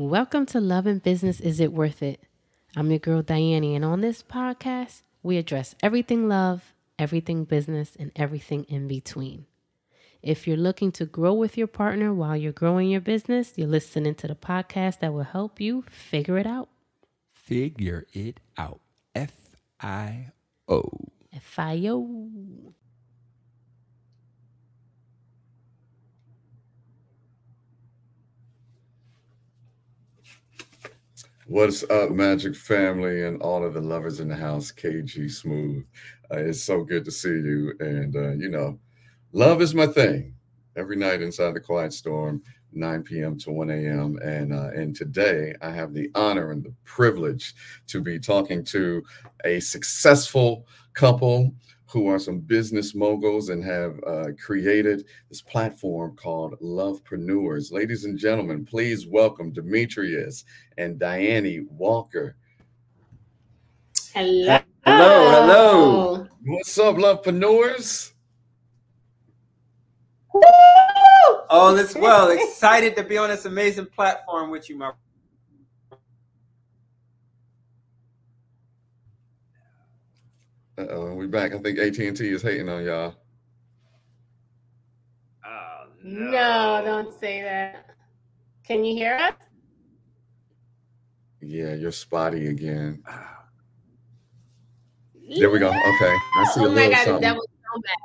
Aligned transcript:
Welcome 0.00 0.46
to 0.46 0.62
Love 0.62 0.86
and 0.86 1.02
Business 1.02 1.40
Is 1.40 1.60
It 1.60 1.74
Worth 1.74 2.02
It? 2.02 2.22
I'm 2.74 2.88
your 2.88 2.98
girl 2.98 3.20
Diane, 3.20 3.64
and 3.64 3.84
on 3.84 4.00
this 4.00 4.22
podcast, 4.22 5.02
we 5.22 5.36
address 5.36 5.74
everything 5.82 6.26
love, 6.26 6.72
everything 6.98 7.44
business, 7.44 7.98
and 8.00 8.10
everything 8.16 8.64
in 8.64 8.88
between. 8.88 9.44
If 10.22 10.48
you're 10.48 10.56
looking 10.56 10.90
to 10.92 11.04
grow 11.04 11.34
with 11.34 11.58
your 11.58 11.66
partner 11.66 12.14
while 12.14 12.34
you're 12.34 12.50
growing 12.50 12.88
your 12.88 13.02
business, 13.02 13.52
you're 13.56 13.68
listening 13.68 14.14
to 14.14 14.26
the 14.26 14.34
podcast 14.34 15.00
that 15.00 15.12
will 15.12 15.24
help 15.24 15.60
you 15.60 15.84
figure 15.90 16.38
it 16.38 16.46
out. 16.46 16.70
Figure 17.34 18.06
it 18.14 18.40
out. 18.56 18.80
F 19.14 19.54
I 19.82 20.28
O. 20.66 20.88
F 21.30 21.58
I 21.58 21.86
O. 21.86 22.72
What's 31.50 31.82
up, 31.90 32.12
Magic 32.12 32.54
Family, 32.54 33.24
and 33.24 33.42
all 33.42 33.64
of 33.64 33.74
the 33.74 33.80
lovers 33.80 34.20
in 34.20 34.28
the 34.28 34.36
house? 34.36 34.70
KG 34.70 35.28
Smooth. 35.28 35.84
Uh, 36.32 36.36
it's 36.36 36.62
so 36.62 36.84
good 36.84 37.04
to 37.04 37.10
see 37.10 37.28
you. 37.28 37.74
And, 37.80 38.14
uh, 38.14 38.30
you 38.34 38.48
know, 38.48 38.78
love 39.32 39.60
is 39.60 39.74
my 39.74 39.88
thing. 39.88 40.36
Every 40.76 40.94
night 40.94 41.22
inside 41.22 41.54
the 41.54 41.60
Quiet 41.60 41.92
Storm, 41.92 42.40
9 42.72 43.02
p.m. 43.02 43.36
to 43.38 43.50
1 43.50 43.68
a.m. 43.68 44.16
And 44.22 44.52
uh, 44.52 44.68
and 44.76 44.94
today 44.94 45.56
I 45.60 45.72
have 45.72 45.92
the 45.92 46.08
honor 46.14 46.52
and 46.52 46.62
the 46.62 46.72
privilege 46.84 47.52
to 47.88 48.00
be 48.00 48.20
talking 48.20 48.62
to 48.66 49.02
a 49.44 49.58
successful 49.58 50.68
couple 50.94 51.52
who 51.90 52.06
are 52.06 52.18
some 52.18 52.38
business 52.38 52.94
moguls 52.94 53.48
and 53.48 53.64
have 53.64 53.98
uh, 54.06 54.26
created 54.44 55.06
this 55.28 55.42
platform 55.42 56.14
called 56.16 56.54
Lovepreneurs. 56.60 57.72
Ladies 57.72 58.04
and 58.04 58.18
gentlemen, 58.18 58.64
please 58.64 59.06
welcome 59.06 59.52
Demetrius 59.52 60.44
and 60.78 60.98
Diane 60.98 61.66
Walker. 61.70 62.36
Hello. 64.14 64.60
Hello, 64.84 65.30
hello. 65.30 66.28
What's 66.44 66.78
up, 66.78 66.96
Lovepreneurs? 66.96 68.12
All 71.50 71.76
is 71.76 71.96
well. 71.96 72.30
Excited 72.30 72.94
to 72.96 73.02
be 73.02 73.18
on 73.18 73.30
this 73.30 73.44
amazing 73.44 73.86
platform 73.86 74.50
with 74.50 74.70
you, 74.70 74.76
my 74.76 74.92
Uh-oh, 80.80 81.14
we 81.14 81.26
back. 81.26 81.54
I 81.54 81.58
think 81.58 81.78
AT&T 81.78 82.26
is 82.26 82.40
hating 82.42 82.68
on 82.70 82.82
y'all. 82.84 83.14
Oh, 85.44 85.84
No, 86.02 86.80
don't 86.84 87.12
say 87.20 87.42
that. 87.42 87.86
Can 88.66 88.82
you 88.84 88.94
hear 88.94 89.16
us? 89.16 89.34
Yeah, 91.42 91.74
you're 91.74 91.92
spotty 91.92 92.46
again. 92.48 93.02
There 95.38 95.50
we 95.50 95.58
go. 95.58 95.68
Okay. 95.68 95.76
I 96.36 96.50
see 96.54 96.60
a 96.60 96.64
Oh 96.64 96.68
my 96.68 96.74
little 96.74 96.90
god, 96.92 97.04
something. 97.04 97.22
that 97.22 97.34
was 97.36 97.46
so 97.50 97.80
bad. 97.82 97.96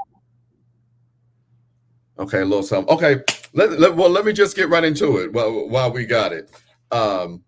Okay, 2.25 2.41
a 2.41 2.45
little 2.45 2.63
something. 2.63 2.93
Okay, 2.93 3.21
let, 3.53 3.79
let 3.79 3.95
well 3.95 4.09
let 4.09 4.25
me 4.25 4.31
just 4.33 4.55
get 4.55 4.69
right 4.69 4.83
into 4.83 5.17
it 5.17 5.33
while 5.33 5.67
while 5.69 5.91
we 5.91 6.05
got 6.05 6.31
it. 6.33 6.49
Um, 6.91 7.43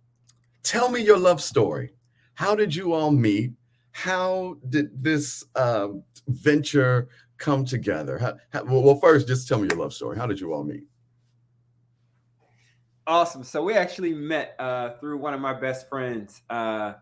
tell 0.64 0.90
me 0.90 1.02
your 1.02 1.18
love 1.18 1.42
story. 1.42 1.92
How 2.34 2.54
did 2.56 2.76
you 2.76 2.94
all 2.94 3.12
meet? 3.12 3.52
How 3.98 4.58
did 4.70 5.04
this 5.04 5.44
um, 5.56 6.04
venture 6.28 7.10
come 7.40 7.66
together? 7.66 8.20
How, 8.20 8.36
how, 8.54 8.64
well, 8.64 8.84
well, 8.84 9.00
first, 9.00 9.28
just 9.28 9.48
tell 9.48 9.58
me 9.58 9.68
your 9.72 9.80
love 9.80 9.92
story. 9.92 10.16
How 10.16 10.28
did 10.28 10.40
you 10.40 10.54
all 10.54 10.64
meet? 10.64 10.84
Awesome. 13.08 13.44
So 13.44 13.64
we 13.64 13.74
actually 13.74 14.14
met 14.14 14.56
uh, 14.60 14.92
through 15.00 15.18
one 15.18 15.34
of 15.34 15.42
my 15.42 15.60
best 15.60 15.90
friends. 15.90 16.44
Uh, 16.48 16.94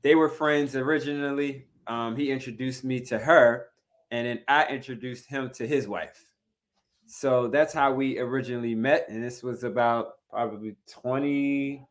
they 0.00 0.14
were 0.14 0.30
friends 0.30 0.74
originally. 0.74 1.66
Um, 1.86 2.16
he 2.16 2.30
introduced 2.30 2.82
me 2.82 3.00
to 3.00 3.18
her, 3.18 3.66
and 4.10 4.26
then 4.26 4.40
I 4.48 4.64
introduced 4.68 5.28
him 5.28 5.50
to 5.56 5.66
his 5.66 5.86
wife. 5.86 6.30
So 7.04 7.48
that's 7.48 7.74
how 7.74 7.92
we 7.92 8.18
originally 8.18 8.74
met. 8.74 9.04
And 9.10 9.22
this 9.22 9.42
was 9.42 9.64
about 9.64 10.12
probably 10.30 10.76
20, 10.90 11.84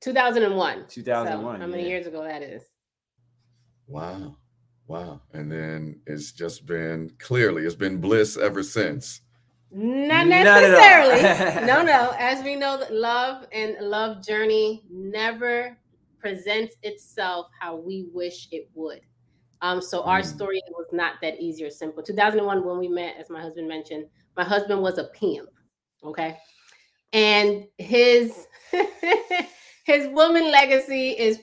2001. 0.00 0.86
2001, 0.88 1.56
So 1.56 1.60
how 1.60 1.66
many 1.66 1.82
yeah. 1.82 1.88
years 1.88 2.06
ago 2.06 2.22
that 2.22 2.44
is? 2.44 2.62
Wow, 3.88 4.36
wow, 4.86 5.22
and 5.32 5.50
then 5.50 6.00
it's 6.06 6.32
just 6.32 6.66
been 6.66 7.10
clearly 7.18 7.64
it's 7.64 7.74
been 7.74 8.00
bliss 8.00 8.36
ever 8.36 8.62
since. 8.62 9.22
Not 9.70 10.26
Not 10.28 10.44
necessarily. 10.44 11.22
no, 11.66 11.82
no. 11.82 12.14
As 12.18 12.42
we 12.44 12.54
know, 12.56 12.78
that 12.78 12.92
love 12.92 13.46
and 13.52 13.76
love 13.80 14.24
journey 14.24 14.84
never 14.90 15.76
presents 16.20 16.76
itself 16.82 17.46
how 17.58 17.76
we 17.76 18.06
wish 18.12 18.48
it 18.50 18.68
would. 18.74 19.00
Um, 19.60 19.80
so 19.80 20.02
our 20.04 20.20
Mm. 20.20 20.24
story 20.24 20.62
was 20.70 20.86
not 20.92 21.14
that 21.22 21.40
easy 21.40 21.64
or 21.64 21.70
simple. 21.70 22.02
2001, 22.02 22.64
when 22.64 22.78
we 22.78 22.88
met, 22.88 23.16
as 23.18 23.28
my 23.30 23.40
husband 23.40 23.68
mentioned, 23.68 24.06
my 24.36 24.44
husband 24.44 24.80
was 24.82 24.98
a 24.98 25.04
pimp. 25.04 25.48
Okay, 26.04 26.36
and 27.12 27.64
his 27.78 28.46
his 29.84 30.08
woman 30.08 30.50
legacy 30.52 31.10
is 31.10 31.40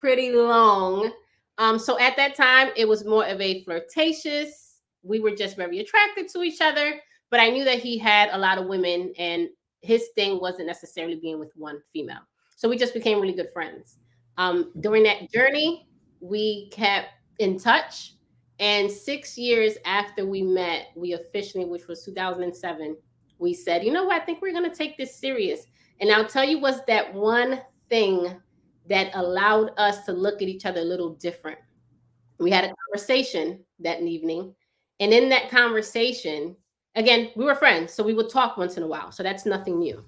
pretty 0.00 0.32
long. 0.32 1.12
Um, 1.58 1.78
so 1.78 1.98
at 1.98 2.16
that 2.16 2.34
time, 2.34 2.70
it 2.76 2.88
was 2.88 3.04
more 3.04 3.26
of 3.26 3.40
a 3.40 3.62
flirtatious. 3.64 4.80
We 5.02 5.20
were 5.20 5.34
just 5.34 5.56
very 5.56 5.80
attracted 5.80 6.28
to 6.30 6.42
each 6.42 6.60
other, 6.60 7.00
but 7.30 7.40
I 7.40 7.50
knew 7.50 7.64
that 7.64 7.78
he 7.80 7.98
had 7.98 8.30
a 8.32 8.38
lot 8.38 8.58
of 8.58 8.66
women, 8.66 9.12
and 9.18 9.48
his 9.80 10.08
thing 10.14 10.40
wasn't 10.40 10.66
necessarily 10.66 11.16
being 11.16 11.38
with 11.38 11.52
one 11.56 11.82
female. 11.92 12.20
So 12.56 12.68
we 12.68 12.78
just 12.78 12.94
became 12.94 13.20
really 13.20 13.34
good 13.34 13.50
friends. 13.52 13.98
Um, 14.38 14.72
during 14.80 15.02
that 15.04 15.30
journey, 15.30 15.88
we 16.20 16.68
kept 16.70 17.08
in 17.38 17.58
touch. 17.58 18.14
And 18.60 18.90
six 18.90 19.36
years 19.36 19.76
after 19.84 20.24
we 20.24 20.42
met, 20.42 20.88
we 20.94 21.14
officially, 21.14 21.64
which 21.64 21.88
was 21.88 22.04
2007, 22.04 22.96
we 23.38 23.52
said, 23.52 23.82
you 23.82 23.92
know 23.92 24.04
what, 24.04 24.22
I 24.22 24.24
think 24.24 24.40
we're 24.40 24.52
going 24.52 24.70
to 24.70 24.76
take 24.76 24.96
this 24.96 25.16
serious. 25.16 25.66
And 26.00 26.10
I'll 26.10 26.26
tell 26.26 26.44
you 26.44 26.60
what's 26.60 26.80
that 26.86 27.12
one 27.12 27.60
thing 27.88 28.40
that 28.88 29.10
allowed 29.14 29.72
us 29.78 30.04
to 30.06 30.12
look 30.12 30.42
at 30.42 30.48
each 30.48 30.66
other 30.66 30.80
a 30.80 30.84
little 30.84 31.14
different. 31.14 31.58
We 32.38 32.50
had 32.50 32.64
a 32.64 32.74
conversation 32.84 33.64
that 33.80 34.02
evening. 34.02 34.54
And 35.00 35.12
in 35.12 35.28
that 35.28 35.50
conversation, 35.50 36.56
again, 36.94 37.30
we 37.36 37.44
were 37.44 37.54
friends, 37.54 37.92
so 37.92 38.02
we 38.02 38.14
would 38.14 38.30
talk 38.30 38.56
once 38.56 38.76
in 38.76 38.82
a 38.82 38.86
while. 38.86 39.12
So 39.12 39.22
that's 39.22 39.46
nothing 39.46 39.78
new. 39.78 40.04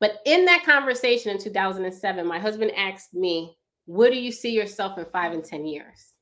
But 0.00 0.18
in 0.26 0.44
that 0.46 0.64
conversation 0.64 1.30
in 1.30 1.38
2007, 1.38 2.26
my 2.26 2.38
husband 2.38 2.72
asked 2.76 3.14
me, 3.14 3.56
Where 3.86 4.10
do 4.10 4.16
you 4.16 4.32
see 4.32 4.50
yourself 4.50 4.98
in 4.98 5.04
five 5.06 5.32
and 5.32 5.44
10 5.44 5.64
years? 5.64 6.14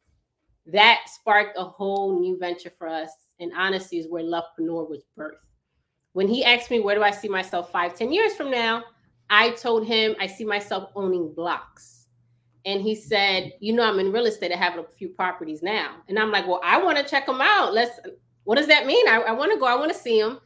That 0.66 1.00
sparked 1.06 1.56
a 1.58 1.64
whole 1.64 2.20
new 2.20 2.38
venture 2.38 2.70
for 2.70 2.86
us. 2.86 3.10
And 3.40 3.52
honesty 3.56 3.98
is 3.98 4.06
where 4.08 4.22
Lovepreneur 4.22 4.88
was 4.88 5.02
birthed. 5.18 5.46
When 6.12 6.28
he 6.28 6.44
asked 6.44 6.70
me, 6.70 6.80
Where 6.80 6.94
do 6.94 7.02
I 7.02 7.10
see 7.10 7.28
myself 7.28 7.72
five, 7.72 7.94
10 7.94 8.12
years 8.12 8.34
from 8.34 8.50
now? 8.50 8.84
I 9.30 9.50
told 9.50 9.86
him 9.86 10.16
I 10.20 10.26
see 10.26 10.44
myself 10.44 10.90
owning 10.94 11.32
blocks. 11.32 12.06
And 12.66 12.82
he 12.82 12.94
said, 12.94 13.52
You 13.60 13.72
know, 13.72 13.84
I'm 13.84 13.98
in 13.98 14.12
real 14.12 14.26
estate. 14.26 14.52
I 14.52 14.56
have 14.56 14.78
a 14.78 14.84
few 14.84 15.08
properties 15.08 15.62
now. 15.62 15.96
And 16.08 16.18
I'm 16.18 16.30
like, 16.30 16.46
Well, 16.46 16.60
I 16.62 16.82
want 16.82 16.98
to 16.98 17.04
check 17.04 17.26
them 17.26 17.40
out. 17.40 17.72
Let's, 17.72 17.98
what 18.44 18.56
does 18.56 18.66
that 18.66 18.86
mean? 18.86 19.08
I, 19.08 19.20
I 19.20 19.32
want 19.32 19.52
to 19.52 19.58
go, 19.58 19.66
I 19.66 19.76
want 19.76 19.92
to 19.92 19.98
see 19.98 20.20
them. 20.20 20.40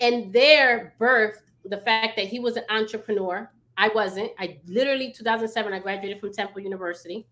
And 0.00 0.32
there 0.32 0.94
birthed 1.00 1.42
the 1.64 1.78
fact 1.78 2.16
that 2.16 2.26
he 2.26 2.40
was 2.40 2.56
an 2.56 2.64
entrepreneur. 2.70 3.48
I 3.76 3.88
wasn't. 3.88 4.32
I 4.38 4.58
literally, 4.66 5.12
2007, 5.12 5.72
I 5.72 5.78
graduated 5.78 6.20
from 6.20 6.32
Temple 6.32 6.60
University. 6.60 7.26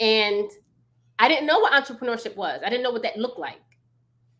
And 0.00 0.50
I 1.18 1.28
didn't 1.28 1.46
know 1.46 1.60
what 1.60 1.72
entrepreneurship 1.72 2.36
was, 2.36 2.60
I 2.64 2.70
didn't 2.70 2.82
know 2.82 2.90
what 2.90 3.02
that 3.02 3.16
looked 3.16 3.38
like. 3.38 3.60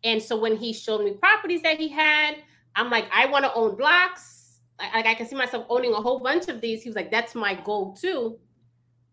And 0.03 0.21
so 0.21 0.37
when 0.37 0.55
he 0.55 0.73
showed 0.73 1.03
me 1.03 1.13
properties 1.13 1.61
that 1.63 1.79
he 1.79 1.89
had, 1.89 2.35
I'm 2.75 2.89
like, 2.89 3.05
I 3.13 3.25
want 3.27 3.45
to 3.45 3.53
own 3.53 3.75
blocks. 3.75 4.34
Like 4.79 5.05
I 5.05 5.13
can 5.13 5.27
see 5.27 5.35
myself 5.35 5.65
owning 5.69 5.93
a 5.93 5.97
whole 5.97 6.19
bunch 6.19 6.47
of 6.47 6.61
these. 6.61 6.83
He 6.83 6.89
was 6.89 6.95
like, 6.95 7.11
that's 7.11 7.33
my 7.33 7.53
goal 7.53 7.93
too. 7.93 8.37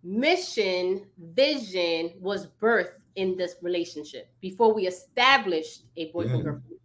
Mission, 0.03 1.07
vision 1.19 2.15
was 2.19 2.49
birthed 2.61 3.03
in 3.15 3.37
this 3.37 3.57
relationship 3.63 4.31
before 4.41 4.75
we 4.75 4.87
established 4.87 5.85
a 5.97 6.11
boyfriend 6.11 6.45
girlfriend. 6.45 6.79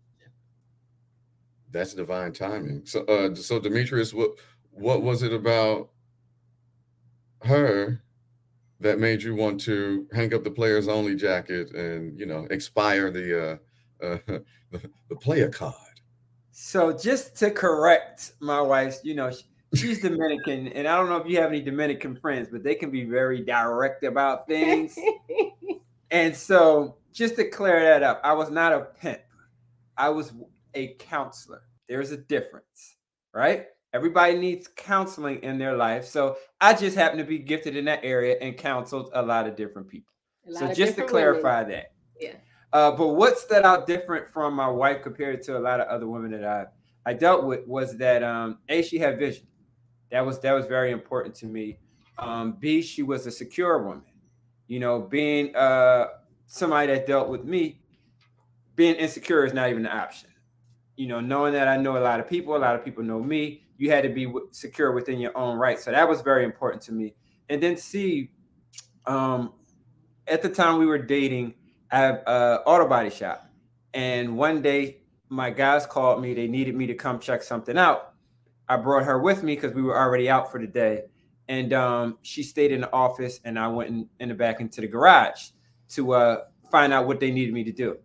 That's 1.72 1.94
divine 1.94 2.34
timing. 2.34 2.86
So, 2.86 3.04
uh, 3.06 3.34
so 3.36 3.60
Demetrius, 3.60 4.14
what 4.14 4.32
what 4.72 5.02
was 5.02 5.24
it 5.24 5.34
about 5.34 5.90
her 7.44 8.04
that 8.80 9.00
made 9.00 9.24
you 9.24 9.34
want 9.36 9.60
to 9.62 10.08
hang 10.14 10.34
up 10.34 10.44
the 10.44 10.52
players 10.52 10.88
only 10.88 11.16
jacket 11.16 11.72
and 11.72 12.18
you 12.20 12.26
know 12.26 12.48
expire 12.52 13.10
the 13.10 13.60
uh, 14.02 14.06
uh 14.06 14.18
the, 14.72 14.90
the 15.10 15.16
player 15.16 15.50
card? 15.50 15.74
So 16.60 16.92
just 16.92 17.36
to 17.36 17.52
correct 17.52 18.32
my 18.40 18.60
wife, 18.60 18.98
you 19.04 19.14
know, 19.14 19.32
she's 19.76 20.02
Dominican, 20.02 20.70
and 20.70 20.88
I 20.88 20.98
don't 20.98 21.08
know 21.08 21.18
if 21.18 21.28
you 21.28 21.38
have 21.38 21.52
any 21.52 21.62
Dominican 21.62 22.16
friends, 22.16 22.50
but 22.52 22.64
they 22.64 22.74
can 22.74 22.90
be 22.90 23.04
very 23.04 23.46
direct 23.46 24.04
about 24.04 24.48
things. 24.48 24.98
and 26.12 26.36
so 26.36 26.98
just 27.14 27.36
to 27.36 27.48
clear 27.48 27.80
that 27.80 28.02
up, 28.02 28.20
I 28.24 28.34
was 28.34 28.50
not 28.50 28.74
a 28.74 28.80
pimp. 29.00 29.22
I 29.98 30.10
was 30.10 30.34
a 30.74 30.96
counselor. 30.96 31.62
There's 31.88 32.12
a 32.12 32.18
difference, 32.18 32.96
right? 33.36 33.68
Everybody 33.94 34.40
needs 34.40 34.68
counseling 34.68 35.44
in 35.44 35.60
their 35.60 35.78
life. 35.78 36.06
So 36.06 36.38
I 36.60 36.74
just 36.74 36.98
happen 36.98 37.20
to 37.20 37.24
be 37.24 37.38
gifted 37.38 37.76
in 37.76 37.86
that 37.86 38.00
area 38.02 38.36
and 38.42 38.58
counseled 38.58 39.12
a 39.14 39.22
lot 39.22 39.46
of 39.46 39.56
different 39.56 39.90
people. 39.90 40.12
So 40.52 40.74
just 40.74 40.96
to 40.96 41.04
clarify 41.04 41.62
women. 41.62 41.76
that. 41.76 41.92
Yeah. 42.20 42.34
Uh, 42.74 42.92
but 42.92 43.10
what 43.10 43.38
stood 43.38 43.64
out 43.64 43.88
different 43.88 44.30
from 44.30 44.54
my 44.54 44.68
wife 44.68 45.02
compared 45.02 45.42
to 45.44 45.58
a 45.58 45.60
lot 45.60 45.80
of 45.80 45.88
other 45.88 46.08
women 46.08 46.32
that 46.32 46.44
I 46.44 46.66
I 47.06 47.14
dealt 47.14 47.46
with 47.46 47.66
was 47.66 47.98
that 48.00 48.22
um, 48.22 48.60
a 48.68 48.82
she 48.82 49.00
had 49.00 49.18
vision. 49.18 49.48
That 50.12 50.26
was 50.26 50.40
that 50.42 50.52
was 50.52 50.66
very 50.66 50.92
important 50.92 51.36
to 51.36 51.46
me. 51.46 51.80
Um, 52.18 52.58
B 52.60 52.82
she 52.82 53.02
was 53.04 53.26
a 53.26 53.32
secure 53.32 53.82
woman. 53.82 54.04
You 54.68 54.80
know, 54.82 55.00
being 55.00 55.56
uh, 55.56 56.08
somebody 56.48 56.92
that 56.92 57.08
dealt 57.08 57.30
with 57.30 57.46
me, 57.46 57.80
being 58.76 58.96
insecure 58.96 59.46
is 59.46 59.54
not 59.54 59.70
even 59.70 59.86
an 59.86 59.98
option. 59.98 60.30
You 60.98 61.08
know, 61.08 61.22
knowing 61.22 61.54
that 61.54 61.70
I 61.70 61.78
know 61.78 61.98
a 61.98 62.00
lot 62.00 62.20
of 62.20 62.28
people, 62.28 62.58
a 62.58 62.60
lot 62.60 62.76
of 62.76 62.84
people 62.84 63.04
know 63.04 63.22
me. 63.22 63.64
You 63.78 63.90
had 63.90 64.04
to 64.04 64.10
be 64.10 64.26
w- 64.26 64.50
secure 64.52 64.92
within 64.92 65.20
your 65.20 65.38
own 65.38 65.58
right. 65.58 65.80
So 65.80 65.92
that 65.92 66.10
was 66.10 66.22
very 66.22 66.44
important 66.44 66.82
to 66.84 66.92
me. 66.92 67.14
And 67.48 67.64
then 67.64 67.78
C, 67.78 68.32
um, 69.06 69.54
at 70.28 70.42
the 70.42 70.50
time 70.50 70.80
we 70.80 70.86
were 70.86 70.98
dating, 70.98 71.54
have 71.90 72.24
a 72.28 72.62
auto 72.66 72.88
body 72.88 73.10
shop, 73.10 73.50
and 73.94 74.38
one 74.38 74.62
day 74.62 75.02
my 75.30 75.50
guys 75.50 75.86
called 75.86 76.22
me. 76.22 76.34
They 76.34 76.48
needed 76.48 76.76
me 76.76 76.88
to 76.88 76.94
come 76.94 77.20
check 77.20 77.44
something 77.44 77.78
out. 77.78 78.14
I 78.70 78.78
brought 78.78 79.04
her 79.06 79.20
with 79.20 79.44
me 79.44 79.56
because 79.56 79.74
we 79.74 79.82
were 79.82 79.98
already 79.98 80.30
out 80.30 80.52
for 80.52 80.60
the 80.60 80.68
day, 80.68 81.04
and 81.48 81.74
um, 81.74 82.18
she 82.22 82.44
stayed 82.44 82.72
in 82.72 82.82
the 82.82 82.92
office, 82.92 83.40
and 83.46 83.58
I 83.58 83.68
went 83.68 83.90
in, 83.90 84.10
in 84.20 84.30
the 84.30 84.36
back 84.36 84.60
into 84.60 84.82
the 84.82 84.88
garage 84.88 85.50
to 85.90 86.14
uh, 86.14 86.38
find 86.72 86.94
out 86.94 87.08
what 87.08 87.20
they 87.20 87.32
needed 87.32 87.54
me 87.54 87.64
to 87.64 87.72
do. 87.72 87.98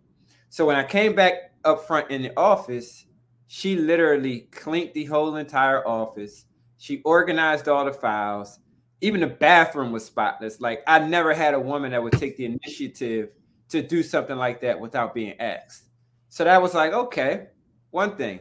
So 0.49 0.65
when 0.65 0.75
I 0.75 0.83
came 0.83 1.15
back 1.15 1.53
up 1.65 1.85
front 1.87 2.11
in 2.11 2.21
the 2.21 2.37
office, 2.37 3.05
she 3.47 3.75
literally 3.75 4.41
cleaned 4.51 4.91
the 4.93 5.05
whole 5.05 5.35
entire 5.35 5.87
office. 5.87 6.45
She 6.77 7.01
organized 7.03 7.67
all 7.67 7.85
the 7.85 7.93
files. 7.93 8.59
Even 9.01 9.21
the 9.21 9.27
bathroom 9.27 9.91
was 9.91 10.05
spotless. 10.05 10.61
Like 10.61 10.81
I 10.87 10.99
never 10.99 11.33
had 11.33 11.53
a 11.53 11.59
woman 11.59 11.91
that 11.91 12.01
would 12.01 12.13
take 12.13 12.37
the 12.37 12.45
initiative 12.45 13.29
to 13.73 13.81
do 13.81 14.03
something 14.03 14.37
like 14.37 14.61
that 14.61 14.79
without 14.79 15.15
being 15.15 15.33
asked. 15.39 15.89
So 16.29 16.43
that 16.43 16.61
was 16.61 16.75
like, 16.75 16.93
okay, 16.93 17.47
one 17.89 18.15
thing. 18.15 18.39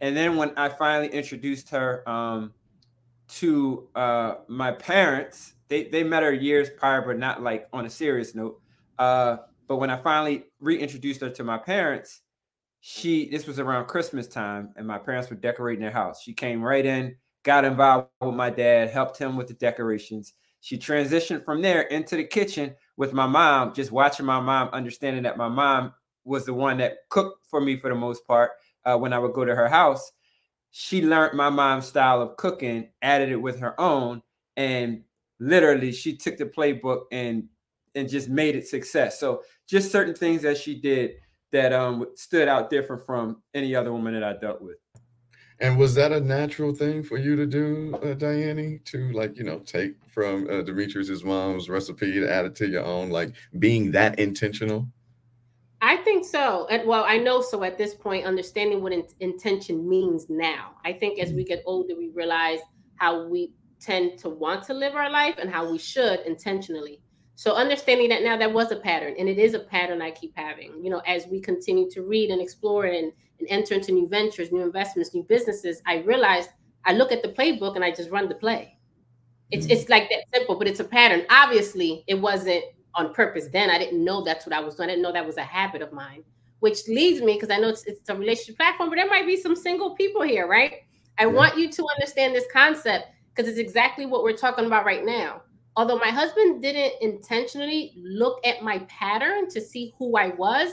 And 0.00 0.16
then 0.16 0.36
when 0.36 0.52
I 0.56 0.68
finally 0.70 1.08
introduced 1.08 1.70
her 1.70 2.08
um, 2.08 2.52
to 3.36 3.88
uh, 3.94 4.34
my 4.48 4.72
parents, 4.72 5.54
they, 5.68 5.84
they 5.84 6.02
met 6.02 6.24
her 6.24 6.32
years 6.32 6.68
prior, 6.68 7.00
but 7.00 7.16
not 7.16 7.44
like 7.44 7.68
on 7.72 7.86
a 7.86 7.90
serious 7.90 8.34
note. 8.34 8.60
Uh, 8.98 9.36
but 9.68 9.76
when 9.76 9.88
I 9.88 9.96
finally 9.96 10.46
reintroduced 10.58 11.20
her 11.20 11.30
to 11.30 11.44
my 11.44 11.58
parents, 11.58 12.22
she 12.80 13.28
this 13.30 13.46
was 13.46 13.60
around 13.60 13.86
Christmas 13.86 14.26
time, 14.26 14.70
and 14.74 14.84
my 14.84 14.98
parents 14.98 15.30
were 15.30 15.36
decorating 15.36 15.82
their 15.82 15.92
house. 15.92 16.20
She 16.22 16.32
came 16.32 16.60
right 16.60 16.84
in, 16.84 17.14
got 17.44 17.64
involved 17.64 18.08
with 18.20 18.34
my 18.34 18.50
dad, 18.50 18.90
helped 18.90 19.16
him 19.16 19.36
with 19.36 19.46
the 19.46 19.54
decorations. 19.54 20.32
She 20.60 20.76
transitioned 20.76 21.44
from 21.44 21.62
there 21.62 21.82
into 21.82 22.16
the 22.16 22.24
kitchen 22.24 22.74
with 23.02 23.12
my 23.12 23.26
mom, 23.26 23.74
just 23.74 23.90
watching 23.90 24.24
my 24.24 24.38
mom, 24.38 24.68
understanding 24.68 25.24
that 25.24 25.36
my 25.36 25.48
mom 25.48 25.92
was 26.22 26.46
the 26.46 26.54
one 26.54 26.78
that 26.78 26.98
cooked 27.08 27.44
for 27.50 27.60
me 27.60 27.76
for 27.76 27.88
the 27.88 27.96
most 27.96 28.24
part 28.28 28.52
uh, 28.84 28.96
when 28.96 29.12
I 29.12 29.18
would 29.18 29.32
go 29.32 29.44
to 29.44 29.56
her 29.56 29.66
house. 29.66 30.12
She 30.70 31.02
learned 31.04 31.36
my 31.36 31.50
mom's 31.50 31.86
style 31.86 32.22
of 32.22 32.36
cooking, 32.36 32.90
added 33.02 33.30
it 33.30 33.42
with 33.42 33.58
her 33.58 33.78
own, 33.80 34.22
and 34.56 35.02
literally 35.40 35.90
she 35.90 36.16
took 36.16 36.36
the 36.36 36.44
playbook 36.44 37.06
and 37.10 37.48
and 37.96 38.08
just 38.08 38.28
made 38.28 38.54
it 38.54 38.68
success. 38.68 39.18
So 39.18 39.42
just 39.68 39.90
certain 39.90 40.14
things 40.14 40.42
that 40.42 40.56
she 40.56 40.80
did 40.80 41.14
that 41.50 41.72
um 41.72 42.06
stood 42.14 42.46
out 42.46 42.70
different 42.70 43.04
from 43.04 43.42
any 43.52 43.74
other 43.74 43.92
woman 43.92 44.14
that 44.14 44.22
I 44.22 44.34
dealt 44.34 44.62
with. 44.62 44.76
And 45.60 45.78
was 45.78 45.94
that 45.94 46.12
a 46.12 46.20
natural 46.20 46.74
thing 46.74 47.02
for 47.02 47.18
you 47.18 47.36
to 47.36 47.46
do, 47.46 47.96
uh, 48.02 48.14
Diane? 48.14 48.80
To 48.86 49.12
like, 49.12 49.36
you 49.36 49.44
know, 49.44 49.58
take 49.60 49.94
from 50.08 50.44
uh, 50.48 50.62
Demetrius's 50.62 51.24
mom's 51.24 51.68
recipe 51.68 52.12
to 52.12 52.30
add 52.30 52.46
it 52.46 52.54
to 52.56 52.68
your 52.68 52.84
own, 52.84 53.10
like 53.10 53.32
being 53.58 53.90
that 53.92 54.18
intentional? 54.18 54.88
I 55.80 55.96
think 55.96 56.24
so. 56.24 56.66
And 56.70 56.86
well, 56.86 57.04
I 57.06 57.18
know 57.18 57.42
so 57.42 57.64
at 57.64 57.76
this 57.76 57.94
point, 57.94 58.24
understanding 58.24 58.82
what 58.82 58.92
in- 58.92 59.06
intention 59.20 59.88
means 59.88 60.26
now. 60.28 60.76
I 60.84 60.92
think 60.92 61.18
as 61.18 61.32
we 61.32 61.44
get 61.44 61.62
older, 61.66 61.96
we 61.96 62.08
realize 62.08 62.60
how 62.96 63.26
we 63.26 63.52
tend 63.80 64.18
to 64.20 64.28
want 64.28 64.62
to 64.64 64.74
live 64.74 64.94
our 64.94 65.10
life 65.10 65.36
and 65.38 65.50
how 65.50 65.70
we 65.70 65.78
should 65.78 66.20
intentionally. 66.20 67.00
So 67.34 67.54
understanding 67.54 68.08
that 68.10 68.22
now 68.22 68.36
that 68.36 68.52
was 68.52 68.70
a 68.70 68.76
pattern, 68.76 69.14
and 69.18 69.28
it 69.28 69.38
is 69.38 69.54
a 69.54 69.58
pattern 69.58 70.00
I 70.00 70.12
keep 70.12 70.32
having. 70.36 70.84
You 70.84 70.90
know, 70.90 71.00
as 71.00 71.26
we 71.26 71.40
continue 71.40 71.90
to 71.90 72.02
read 72.02 72.30
and 72.30 72.40
explore 72.40 72.84
and, 72.84 73.12
and 73.42 73.50
enter 73.60 73.74
into 73.74 73.92
new 73.92 74.08
ventures, 74.08 74.52
new 74.52 74.62
investments, 74.62 75.14
new 75.14 75.22
businesses, 75.24 75.82
I 75.86 75.98
realized 75.98 76.50
I 76.84 76.92
look 76.94 77.12
at 77.12 77.22
the 77.22 77.28
playbook 77.28 77.76
and 77.76 77.84
I 77.84 77.90
just 77.90 78.10
run 78.10 78.28
the 78.28 78.34
play. 78.34 78.78
It's 79.50 79.66
Mhm. 79.66 79.70
it's 79.70 79.88
like 79.88 80.08
that 80.10 80.24
simple, 80.34 80.56
but 80.56 80.66
it's 80.66 80.80
a 80.80 80.84
pattern. 80.84 81.26
Obviously, 81.30 82.04
it 82.06 82.14
wasn't 82.14 82.64
on 82.94 83.12
purpose 83.14 83.48
then. 83.52 83.70
I 83.70 83.78
didn't 83.78 84.04
know 84.04 84.22
that's 84.22 84.46
what 84.46 84.54
I 84.54 84.60
was 84.60 84.74
doing. 84.76 84.88
I 84.88 84.92
didn't 84.92 85.02
know 85.02 85.12
that 85.12 85.26
was 85.26 85.36
a 85.36 85.42
habit 85.42 85.82
of 85.82 85.92
mine, 85.92 86.24
which 86.60 86.86
leads 86.88 87.20
me 87.22 87.34
because 87.34 87.50
I 87.50 87.58
know 87.58 87.68
it's, 87.68 87.84
it's 87.84 88.08
a 88.08 88.14
relationship 88.14 88.56
platform, 88.56 88.88
but 88.90 88.96
there 88.96 89.08
might 89.08 89.26
be 89.26 89.36
some 89.36 89.56
single 89.56 89.94
people 89.94 90.22
here, 90.22 90.46
right? 90.46 90.82
I 91.18 91.24
Yeah. 91.24 91.32
want 91.32 91.58
you 91.58 91.70
to 91.70 91.86
understand 91.96 92.34
this 92.34 92.46
concept 92.52 93.06
because 93.34 93.48
it's 93.50 93.58
exactly 93.58 94.06
what 94.06 94.22
we're 94.22 94.36
talking 94.36 94.66
about 94.66 94.84
right 94.84 95.04
now. 95.04 95.42
Although 95.76 95.98
my 95.98 96.10
husband 96.10 96.60
didn't 96.60 96.94
intentionally 97.00 97.94
look 97.96 98.46
at 98.46 98.62
my 98.62 98.80
pattern 98.80 99.48
to 99.50 99.60
see 99.60 99.94
who 99.98 100.16
I 100.16 100.28
was, 100.28 100.70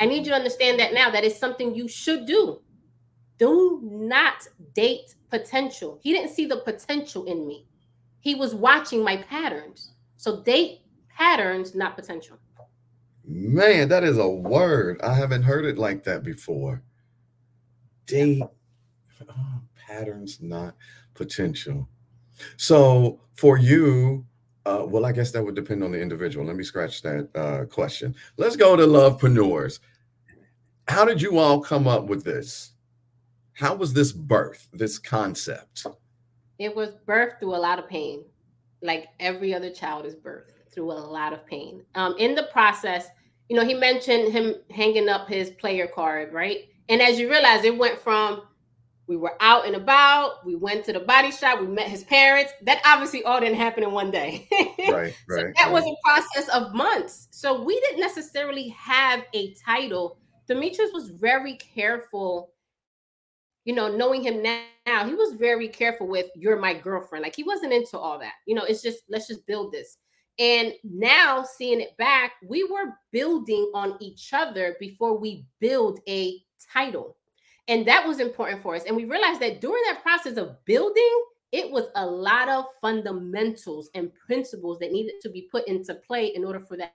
I 0.00 0.06
need 0.06 0.24
you 0.24 0.32
to 0.32 0.36
understand 0.36 0.80
that 0.80 0.94
now 0.94 1.10
that 1.10 1.24
is 1.24 1.38
something 1.38 1.74
you 1.74 1.86
should 1.86 2.26
do. 2.26 2.60
Do 3.38 3.80
not 3.82 4.46
date 4.74 5.14
potential. 5.30 5.98
He 6.02 6.12
didn't 6.12 6.34
see 6.34 6.46
the 6.46 6.58
potential 6.58 7.26
in 7.26 7.46
me. 7.46 7.66
He 8.20 8.34
was 8.34 8.54
watching 8.54 9.04
my 9.04 9.18
patterns. 9.18 9.92
So 10.16 10.42
date 10.42 10.80
patterns, 11.08 11.74
not 11.74 11.96
potential. 11.96 12.38
Man, 13.24 13.88
that 13.88 14.02
is 14.02 14.18
a 14.18 14.28
word. 14.28 15.00
I 15.02 15.14
haven't 15.14 15.42
heard 15.42 15.64
it 15.64 15.78
like 15.78 16.02
that 16.04 16.22
before. 16.22 16.82
Date 18.06 18.42
oh, 18.42 19.62
patterns, 19.86 20.40
not 20.40 20.74
potential. 21.14 21.88
So 22.56 23.20
for 23.34 23.58
you, 23.58 24.26
uh, 24.66 24.84
well, 24.86 25.06
I 25.06 25.12
guess 25.12 25.30
that 25.32 25.44
would 25.44 25.54
depend 25.54 25.82
on 25.82 25.92
the 25.92 26.00
individual. 26.00 26.46
Let 26.46 26.56
me 26.56 26.64
scratch 26.64 27.02
that 27.02 27.28
uh, 27.34 27.64
question. 27.66 28.14
Let's 28.36 28.56
go 28.56 28.76
to 28.76 28.82
lovepreneurs. 28.82 29.78
How 30.90 31.04
did 31.04 31.22
you 31.22 31.38
all 31.38 31.60
come 31.60 31.86
up 31.86 32.06
with 32.06 32.24
this? 32.24 32.72
How 33.52 33.76
was 33.76 33.92
this 33.92 34.10
birth, 34.10 34.66
this 34.72 34.98
concept? 34.98 35.86
It 36.58 36.74
was 36.74 36.94
birthed 37.06 37.38
through 37.38 37.54
a 37.54 37.62
lot 37.62 37.78
of 37.78 37.88
pain, 37.88 38.24
like 38.82 39.06
every 39.20 39.54
other 39.54 39.70
child 39.70 40.04
is 40.04 40.16
birthed 40.16 40.50
through 40.72 40.90
a 40.90 40.94
lot 40.94 41.32
of 41.32 41.46
pain. 41.46 41.84
Um, 41.94 42.16
in 42.18 42.34
the 42.34 42.48
process, 42.52 43.06
you 43.48 43.54
know, 43.54 43.64
he 43.64 43.72
mentioned 43.72 44.32
him 44.32 44.56
hanging 44.72 45.08
up 45.08 45.28
his 45.28 45.50
player 45.50 45.86
card, 45.86 46.32
right? 46.32 46.64
And 46.88 47.00
as 47.00 47.20
you 47.20 47.30
realize, 47.30 47.62
it 47.62 47.78
went 47.78 48.00
from 48.00 48.42
we 49.10 49.16
were 49.16 49.36
out 49.40 49.66
and 49.66 49.74
about, 49.76 50.44
we 50.46 50.54
went 50.54 50.84
to 50.86 50.92
the 50.92 51.00
body 51.00 51.30
shop, 51.32 51.60
we 51.60 51.66
met 51.66 51.88
his 51.88 52.04
parents. 52.04 52.52
That 52.62 52.80
obviously 52.84 53.24
all 53.24 53.40
didn't 53.40 53.58
happen 53.58 53.84
in 53.84 53.92
one 53.92 54.10
day. 54.10 54.48
Right, 54.90 55.14
So 55.28 55.36
right. 55.36 55.54
that 55.56 55.70
was 55.70 55.84
a 55.84 55.94
process 56.04 56.48
of 56.48 56.74
months. 56.74 57.28
So 57.30 57.62
we 57.62 57.78
didn't 57.80 58.00
necessarily 58.00 58.68
have 58.68 59.24
a 59.34 59.52
title. 59.54 60.16
Demetrius 60.50 60.90
was 60.92 61.10
very 61.10 61.54
careful, 61.54 62.50
you 63.64 63.72
know, 63.72 63.88
knowing 63.88 64.24
him 64.24 64.42
now, 64.42 65.06
he 65.06 65.14
was 65.14 65.34
very 65.34 65.68
careful 65.68 66.08
with 66.08 66.26
you're 66.34 66.58
my 66.58 66.74
girlfriend. 66.74 67.22
Like 67.22 67.36
he 67.36 67.44
wasn't 67.44 67.72
into 67.72 67.96
all 67.96 68.18
that. 68.18 68.32
You 68.48 68.56
know, 68.56 68.64
it's 68.64 68.82
just 68.82 69.04
let's 69.08 69.28
just 69.28 69.46
build 69.46 69.70
this. 69.70 69.98
And 70.40 70.72
now 70.82 71.44
seeing 71.44 71.80
it 71.80 71.96
back, 71.98 72.32
we 72.44 72.64
were 72.64 72.96
building 73.12 73.70
on 73.74 73.96
each 74.00 74.32
other 74.32 74.74
before 74.80 75.16
we 75.16 75.44
build 75.60 76.00
a 76.08 76.42
title. 76.72 77.16
And 77.68 77.86
that 77.86 78.04
was 78.04 78.18
important 78.18 78.60
for 78.60 78.74
us. 78.74 78.82
And 78.88 78.96
we 78.96 79.04
realized 79.04 79.40
that 79.42 79.60
during 79.60 79.84
that 79.86 80.02
process 80.02 80.36
of 80.36 80.56
building, 80.64 81.22
it 81.52 81.70
was 81.70 81.84
a 81.94 82.04
lot 82.04 82.48
of 82.48 82.64
fundamentals 82.80 83.88
and 83.94 84.10
principles 84.26 84.80
that 84.80 84.90
needed 84.90 85.14
to 85.22 85.30
be 85.30 85.42
put 85.42 85.68
into 85.68 85.94
play 85.94 86.26
in 86.34 86.44
order 86.44 86.58
for 86.58 86.76
that 86.76 86.92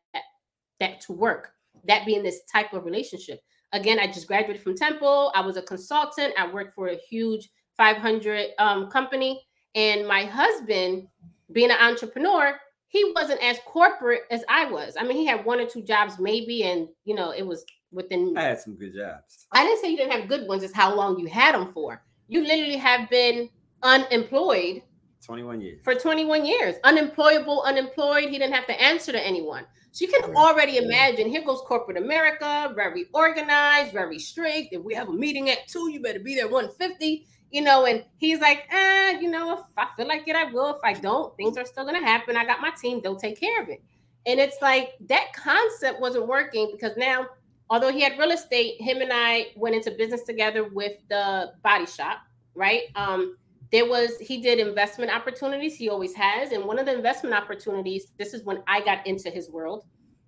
that 0.82 1.00
to 1.00 1.14
work 1.14 1.55
that 1.88 2.06
being 2.06 2.24
this 2.24 2.42
type 2.52 2.74
of 2.74 2.86
relationship. 2.86 3.42
Again 3.74 4.00
i 4.00 4.08
just 4.08 4.28
graduated 4.28 4.62
from 4.62 4.76
temple. 4.76 5.32
I 5.36 5.42
was 5.42 5.58
a 5.58 5.62
consultant. 5.62 6.34
I 6.38 6.52
worked 6.52 6.74
for 6.74 6.88
a 6.88 6.96
huge 6.96 7.50
500 7.78 8.50
um, 8.60 8.90
company. 8.90 9.42
And 9.74 10.08
my 10.08 10.24
husband 10.24 11.08
being 11.52 11.72
an 11.72 11.78
entrepreneur 11.80 12.60
he 12.88 13.12
wasn't 13.14 13.44
as 13.44 13.58
corporate 13.66 14.22
as 14.32 14.44
i 14.48 14.66
was. 14.66 14.96
I 14.98 15.04
mean 15.04 15.18
he 15.18 15.26
had 15.26 15.44
one 15.44 15.60
or 15.60 15.66
two 15.66 15.82
jobs 15.82 16.20
maybe 16.20 16.64
and 16.64 16.88
you 17.04 17.16
know 17.16 17.32
it 17.32 17.46
was 17.46 17.66
within 17.92 18.38
I 18.38 18.44
had 18.44 18.60
some 18.60 18.76
good 18.76 18.94
jobs. 18.96 19.48
I 19.52 19.64
didn't 19.64 19.82
say 19.82 19.90
you 19.90 19.98
didn't 19.98 20.14
have 20.14 20.30
good 20.30 20.48
ones, 20.48 20.64
it's 20.64 20.74
how 20.74 20.96
long 20.96 21.20
you 21.20 21.28
had 21.28 21.56
them 21.56 21.72
for. 21.72 22.04
You 22.28 22.44
literally 22.44 22.78
have 22.78 23.10
been 23.10 23.50
unemployed 23.84 24.82
21 25.26 25.62
years. 25.62 25.82
for 25.84 25.96
21 25.96 26.46
years. 26.46 26.76
Unemployable, 26.84 27.64
unemployed. 27.64 28.30
He 28.30 28.38
didn't 28.38 28.54
have 28.54 28.68
to 28.68 28.82
answer 28.82 29.12
to 29.12 29.26
anyone. 29.26 29.66
So 29.92 30.06
you 30.06 30.12
can 30.12 30.36
already 30.36 30.78
imagine 30.78 31.30
here 31.30 31.44
goes 31.44 31.62
corporate 31.62 31.98
America, 31.98 32.72
very 32.76 33.06
organized, 33.14 33.94
very 33.94 34.20
strict. 34.20 34.74
If 34.74 34.84
we 34.84 34.94
have 34.94 35.08
a 35.08 35.14
meeting 35.14 35.50
at 35.50 35.68
two, 35.68 35.90
you 35.90 36.02
better 36.02 36.20
be 36.20 36.36
there 36.36 36.48
150. 36.48 37.26
you 37.52 37.62
know, 37.62 37.86
and 37.86 38.04
he's 38.18 38.42
like, 38.42 38.68
eh, 38.70 39.18
you 39.22 39.30
know, 39.30 39.54
if 39.54 39.60
I 39.78 39.88
feel 39.96 40.08
like 40.08 40.28
it, 40.28 40.36
I 40.36 40.52
will. 40.52 40.76
If 40.76 40.82
I 40.84 40.94
don't, 40.94 41.36
things 41.38 41.58
are 41.58 41.66
still 41.66 41.86
gonna 41.86 42.04
happen. 42.06 42.36
I 42.36 42.44
got 42.44 42.60
my 42.60 42.72
team, 42.72 43.00
they'll 43.02 43.16
take 43.16 43.40
care 43.40 43.62
of 43.62 43.70
it. 43.70 43.82
And 44.26 44.40
it's 44.40 44.58
like 44.62 44.94
that 45.08 45.32
concept 45.34 46.02
wasn't 46.02 46.28
working 46.28 46.70
because 46.72 46.98
now, 46.98 47.28
although 47.70 47.92
he 47.92 48.02
had 48.02 48.20
real 48.20 48.32
estate, 48.32 48.82
him 48.82 49.02
and 49.02 49.12
I 49.14 49.52
went 49.56 49.76
into 49.76 49.92
business 49.92 50.24
together 50.24 50.68
with 50.68 50.98
the 51.10 51.54
body 51.64 51.86
shop, 51.86 52.20
right? 52.56 52.84
Um, 52.96 53.38
there 53.72 53.88
was 53.88 54.18
he 54.20 54.42
did 54.42 54.60
investment 54.60 55.14
opportunities, 55.14 55.76
he 55.76 55.90
always 55.90 56.14
has. 56.14 56.52
And 56.52 56.66
one 56.66 56.80
of 56.80 56.86
the 56.86 56.94
investment 56.94 57.36
opportunities, 57.36 58.12
this 58.18 58.34
is 58.34 58.44
when 58.44 58.62
I 58.68 58.82
got 58.82 59.06
into 59.08 59.30
his 59.30 59.50
world. 59.50 59.86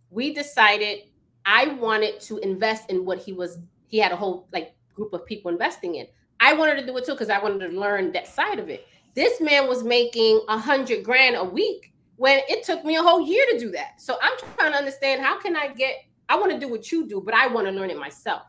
We 0.09 0.33
decided 0.33 0.99
I 1.45 1.67
wanted 1.67 2.19
to 2.21 2.37
invest 2.39 2.89
in 2.89 3.05
what 3.05 3.19
he 3.19 3.33
was, 3.33 3.59
he 3.87 3.97
had 3.99 4.11
a 4.11 4.15
whole 4.15 4.47
like 4.51 4.75
group 4.93 5.13
of 5.13 5.25
people 5.25 5.51
investing 5.51 5.95
in. 5.95 6.07
I 6.39 6.53
wanted 6.53 6.75
to 6.77 6.85
do 6.85 6.95
it 6.97 7.05
too 7.05 7.13
because 7.13 7.29
I 7.29 7.39
wanted 7.39 7.69
to 7.69 7.79
learn 7.79 8.11
that 8.11 8.27
side 8.27 8.59
of 8.59 8.69
it. 8.69 8.87
This 9.15 9.41
man 9.41 9.67
was 9.67 9.83
making 9.83 10.41
a 10.47 10.57
hundred 10.57 11.03
grand 11.03 11.35
a 11.35 11.43
week 11.43 11.93
when 12.17 12.41
it 12.49 12.63
took 12.63 12.83
me 12.83 12.95
a 12.95 13.01
whole 13.01 13.25
year 13.25 13.45
to 13.51 13.57
do 13.57 13.71
that. 13.71 14.01
So 14.01 14.17
I'm 14.21 14.37
trying 14.55 14.71
to 14.71 14.77
understand 14.77 15.21
how 15.21 15.39
can 15.39 15.55
I 15.55 15.69
get, 15.69 15.95
I 16.29 16.37
want 16.37 16.51
to 16.51 16.59
do 16.59 16.67
what 16.67 16.91
you 16.91 17.07
do, 17.07 17.21
but 17.21 17.33
I 17.33 17.47
want 17.47 17.67
to 17.67 17.71
learn 17.71 17.89
it 17.89 17.97
myself. 17.97 18.43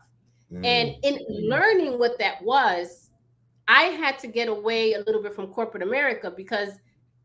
Mm. 0.51 0.65
And 0.65 0.95
in 1.03 1.19
learning 1.29 1.97
what 1.97 2.19
that 2.19 2.43
was, 2.43 3.08
I 3.69 3.83
had 3.83 4.17
to 4.19 4.27
get 4.27 4.47
away 4.47 4.93
a 4.93 5.03
little 5.03 5.21
bit 5.21 5.35
from 5.35 5.53
corporate 5.53 5.83
America 5.83 6.33
because 6.35 6.71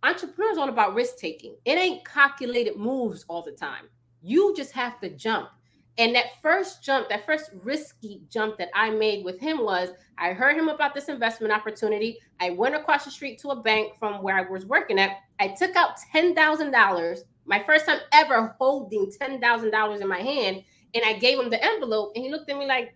entrepreneurs 0.03 0.59
are 0.59 0.61
all 0.61 0.69
about 0.69 0.95
risk 0.95 1.17
taking. 1.17 1.57
It 1.65 1.79
ain't 1.79 2.07
calculated 2.07 2.77
moves 2.77 3.25
all 3.29 3.43
the 3.43 3.53
time. 3.53 3.89
You 4.21 4.55
just 4.55 4.73
have 4.73 5.01
to 5.01 5.09
jump. 5.09 5.49
And 5.97 6.15
that 6.15 6.43
first 6.43 6.85
jump, 6.85 7.09
that 7.09 7.25
first 7.25 7.51
risky 7.63 8.21
jump 8.29 8.59
that 8.59 8.69
I 8.75 8.91
made 8.91 9.25
with 9.25 9.41
him 9.41 9.65
was 9.65 9.89
I 10.19 10.35
heard 10.35 10.59
him 10.59 10.69
about 10.69 10.93
this 10.93 11.09
investment 11.09 11.51
opportunity. 11.51 12.19
I 12.41 12.51
went 12.51 12.75
across 12.75 13.07
the 13.07 13.11
street 13.11 13.39
to 13.41 13.51
a 13.51 13.63
bank 13.63 13.95
from 13.99 14.23
where 14.23 14.37
I 14.37 14.43
was 14.43 14.67
working 14.67 14.99
at. 14.99 15.13
I 15.41 15.49
took 15.49 15.75
out 15.77 15.97
$10,000, 16.15 17.19
my 17.47 17.63
first 17.63 17.87
time 17.87 18.01
ever 18.13 18.55
holding 18.59 19.11
$10,000 19.11 20.01
in 20.01 20.09
my 20.09 20.21
hand. 20.21 20.63
And 20.93 21.05
I 21.07 21.15
gave 21.15 21.39
him 21.39 21.49
the 21.49 21.65
envelope. 21.65 22.13
And 22.15 22.23
he 22.23 22.31
looked 22.31 22.51
at 22.51 22.59
me 22.59 22.67
like, 22.67 22.95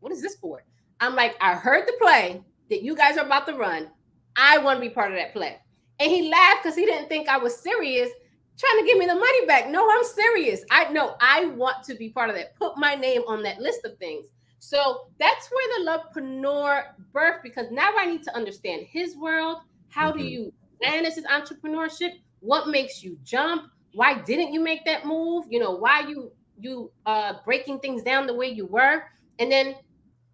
What 0.00 0.12
is 0.12 0.20
this 0.20 0.36
for? 0.36 0.62
I'm 1.00 1.16
like, 1.16 1.36
I 1.40 1.54
heard 1.54 1.86
the 1.86 1.94
play 1.98 2.44
that 2.72 2.82
you 2.82 2.96
guys 2.96 3.16
are 3.16 3.26
about 3.26 3.46
to 3.46 3.54
run. 3.54 3.88
I 4.36 4.58
want 4.58 4.78
to 4.78 4.80
be 4.80 4.88
part 4.88 5.12
of 5.12 5.18
that 5.18 5.32
play. 5.32 5.58
And 6.00 6.10
he 6.10 6.30
laughed 6.30 6.62
because 6.62 6.76
he 6.76 6.84
didn't 6.84 7.08
think 7.08 7.28
I 7.28 7.38
was 7.38 7.56
serious 7.56 8.10
trying 8.58 8.80
to 8.80 8.86
give 8.86 8.98
me 8.98 9.06
the 9.06 9.14
money 9.14 9.46
back. 9.46 9.68
No, 9.68 9.88
I'm 9.90 10.04
serious. 10.04 10.64
I 10.70 10.90
know 10.92 11.16
I 11.20 11.46
want 11.46 11.82
to 11.84 11.94
be 11.94 12.10
part 12.10 12.30
of 12.30 12.36
that. 12.36 12.54
Put 12.56 12.76
my 12.76 12.94
name 12.94 13.22
on 13.26 13.42
that 13.42 13.58
list 13.58 13.84
of 13.84 13.96
things. 13.98 14.26
So 14.58 15.08
that's 15.18 15.50
where 15.50 15.78
the 15.78 15.90
lovepreneur 15.90 16.84
birth 17.12 17.36
because 17.42 17.66
now 17.70 17.90
I 17.98 18.06
need 18.06 18.22
to 18.24 18.36
understand 18.36 18.86
his 18.88 19.16
world. 19.16 19.58
How 19.88 20.10
mm-hmm. 20.10 20.18
do 20.18 20.24
you 20.24 20.52
manage 20.80 21.14
his 21.14 21.24
entrepreneurship? 21.24 22.12
What 22.40 22.68
makes 22.68 23.02
you 23.02 23.18
jump? 23.24 23.70
Why 23.94 24.18
didn't 24.20 24.52
you 24.52 24.60
make 24.60 24.84
that 24.84 25.06
move? 25.06 25.46
You 25.50 25.58
know, 25.58 25.72
why 25.72 26.00
you 26.00 26.30
you 26.60 26.92
uh 27.06 27.34
breaking 27.44 27.80
things 27.80 28.02
down 28.02 28.26
the 28.26 28.34
way 28.34 28.48
you 28.48 28.66
were? 28.66 29.02
And 29.38 29.50
then 29.50 29.74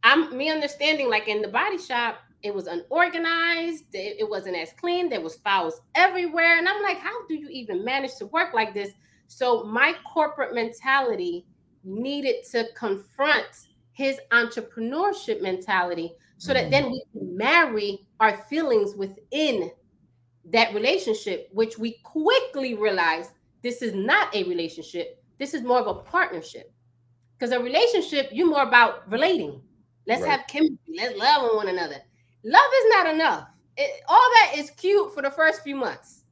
I'm 0.03 0.37
me 0.37 0.51
understanding 0.51 1.09
like 1.09 1.29
in 1.29 1.41
the 1.41 1.49
body 1.49 1.79
shop, 1.79 2.19
it 2.43 2.55
was 2.55 2.67
unorganized 2.67 3.85
it, 3.93 4.29
wasn't 4.29 4.57
as 4.57 4.73
clean 4.79 5.09
there 5.09 5.21
was 5.21 5.37
files 5.37 5.81
everywhere 5.95 6.59
and 6.59 6.69
i'm 6.69 6.83
like 6.83 6.99
how 6.99 7.27
do 7.27 7.35
you 7.35 7.49
even 7.49 7.85
manage 7.85 8.15
to 8.17 8.27
work 8.27 8.55
like 8.55 8.75
this? 8.75 8.91
So 9.29 9.65
my 9.65 9.95
corporate 10.11 10.55
mentality 10.55 11.47
needed 11.85 12.37
to 12.51 12.67
confront 12.75 13.47
his 13.93 14.19
entrepreneurship 14.33 15.43
mentality 15.43 16.13
so 16.39 16.55
that 16.55 16.63
mm-hmm. 16.63 16.71
then 16.71 16.91
we 16.91 17.03
can 17.13 17.37
marry 17.37 18.07
our 18.21 18.37
feelings 18.49 18.95
within 18.95 19.71
that 20.51 20.73
relationship 20.75 21.49
which 21.53 21.79
we 21.79 21.99
quickly 22.05 22.75
realized 22.75 23.33
this 23.63 23.83
is 23.83 23.93
not 23.93 24.35
a 24.35 24.45
relationship 24.45 25.23
this 25.39 25.55
is 25.55 25.63
more 25.63 25.79
of 25.79 25.87
a 25.87 25.95
partnership. 25.95 26.73
Because 27.39 27.53
a 27.53 27.61
relationship 27.61 28.31
you're 28.33 28.49
more 28.49 28.65
about 28.65 29.09
relating. 29.09 29.63
Let's 30.09 30.23
right. 30.23 30.33
have 30.33 30.47
chemistry 30.49 30.97
let's 30.97 31.17
love 31.17 31.55
one 31.55 31.69
another 31.69 31.97
love 32.45 32.71
is 32.77 32.85
not 32.89 33.07
enough. 33.15 33.49
It, 33.77 34.03
all 34.09 34.31
that 34.35 34.55
is 34.57 34.71
cute 34.71 35.15
for 35.15 35.23
the 35.23 35.31
first 35.31 35.63
few 35.63 35.77
months. 35.77 36.25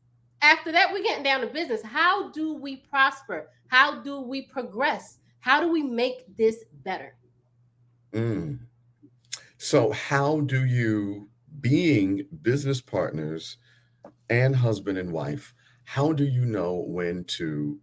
After 0.43 0.73
that, 0.73 0.93
we're 0.93 1.03
getting 1.03 1.25
down 1.25 1.41
to 1.41 1.47
business. 1.47 1.83
How 1.83 2.31
do 2.31 2.55
we 2.55 2.77
prosper? 2.77 3.49
How 3.69 4.01
do 4.03 4.21
we 4.21 4.43
progress? 4.43 5.19
How 5.41 5.61
do 5.61 5.71
we 5.71 5.83
make 5.83 6.25
this 6.37 6.65
better? 6.85 7.17
Mm. 8.13 8.59
So, 9.59 9.91
how 9.93 10.41
do 10.41 10.65
you, 10.65 11.29
being 11.61 12.27
business 12.43 12.81
partners 12.81 13.57
and 14.29 14.55
husband 14.55 14.99
and 14.99 15.13
wife, 15.13 15.55
how 15.85 16.13
do 16.13 16.25
you 16.25 16.45
know 16.45 16.85
when 16.89 17.25
to 17.25 17.79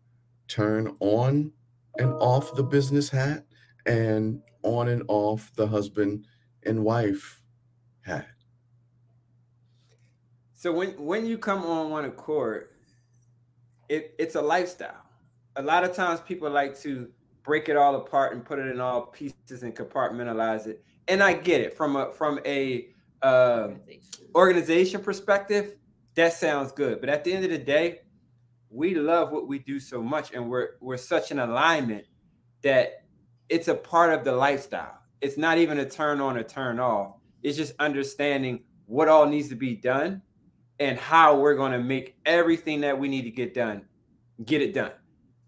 turn 0.48 0.96
on 1.00 1.51
and 1.98 2.13
off 2.13 2.53
the 2.56 2.63
business 2.63 3.10
hat 3.10 3.46
and 3.86 4.42
on 4.63 4.89
and 4.89 5.03
off 5.08 5.51
the 5.56 5.68
husband 5.68 6.25
and 6.65 6.84
wife 6.84 7.43
had. 8.03 8.25
So 10.53 10.72
when 10.72 10.91
when 10.91 11.25
you 11.25 11.38
come 11.38 11.65
on 11.65 11.89
one 11.89 12.05
accord, 12.05 12.69
it, 13.89 14.15
it's 14.17 14.36
a 14.36 14.41
lifestyle. 14.41 15.01
A 15.55 15.62
lot 15.62 15.83
of 15.83 15.93
times 15.93 16.22
people 16.22 16.50
like 16.50 16.79
to 16.81 17.10
break 17.43 17.67
it 17.67 17.75
all 17.75 17.95
apart 17.95 18.33
and 18.33 18.45
put 18.45 18.60
it 18.60 18.67
in 18.67 18.79
all 18.79 19.07
pieces 19.07 19.63
and 19.63 19.75
compartmentalize 19.75 20.65
it. 20.67 20.83
And 21.07 21.22
I 21.22 21.33
get 21.33 21.62
it 21.62 21.75
from 21.75 21.95
a 21.95 22.13
from 22.13 22.39
a 22.45 22.88
uh, 23.22 23.69
organization 24.36 25.01
perspective. 25.01 25.75
That 26.15 26.33
sounds 26.33 26.72
good, 26.72 27.01
but 27.01 27.10
at 27.10 27.24
the 27.24 27.33
end 27.33 27.43
of 27.43 27.51
the 27.51 27.57
day, 27.57 28.01
we 28.69 28.95
love 28.95 29.31
what 29.31 29.48
we 29.48 29.60
do 29.60 29.79
so 29.79 30.01
much, 30.01 30.33
and 30.33 30.50
we're 30.50 30.72
we're 30.79 30.98
such 30.98 31.31
an 31.31 31.39
alignment 31.39 32.05
that 32.62 33.03
it's 33.50 33.67
a 33.67 33.75
part 33.75 34.13
of 34.13 34.24
the 34.24 34.31
lifestyle. 34.31 34.98
It's 35.22 35.38
not 35.38 35.57
even 35.57 35.79
a 35.79 35.89
turn 35.89 36.22
on 36.22 36.38
or 36.38 36.43
turn 36.43 36.79
off. 36.79 37.15
It's 37.44 37.58
just 37.58 37.74
understanding 37.80 38.64
what 38.86 39.08
all 39.08 39.28
needs 39.28 39.50
to 39.50 39.56
be 39.56 39.76
done 39.76 40.22
and 40.80 40.98
how 40.98 41.38
we're 41.38 41.56
going 41.56 41.74
to 41.74 41.80
make 41.80 42.16
everything 42.26 42.82
that 42.82 42.98
we 42.98 43.08
need 43.08 43.24
to 43.24 43.32
get 43.32 43.54
done 43.54 43.86
get 44.46 44.62
it 44.62 44.74
done. 44.74 44.92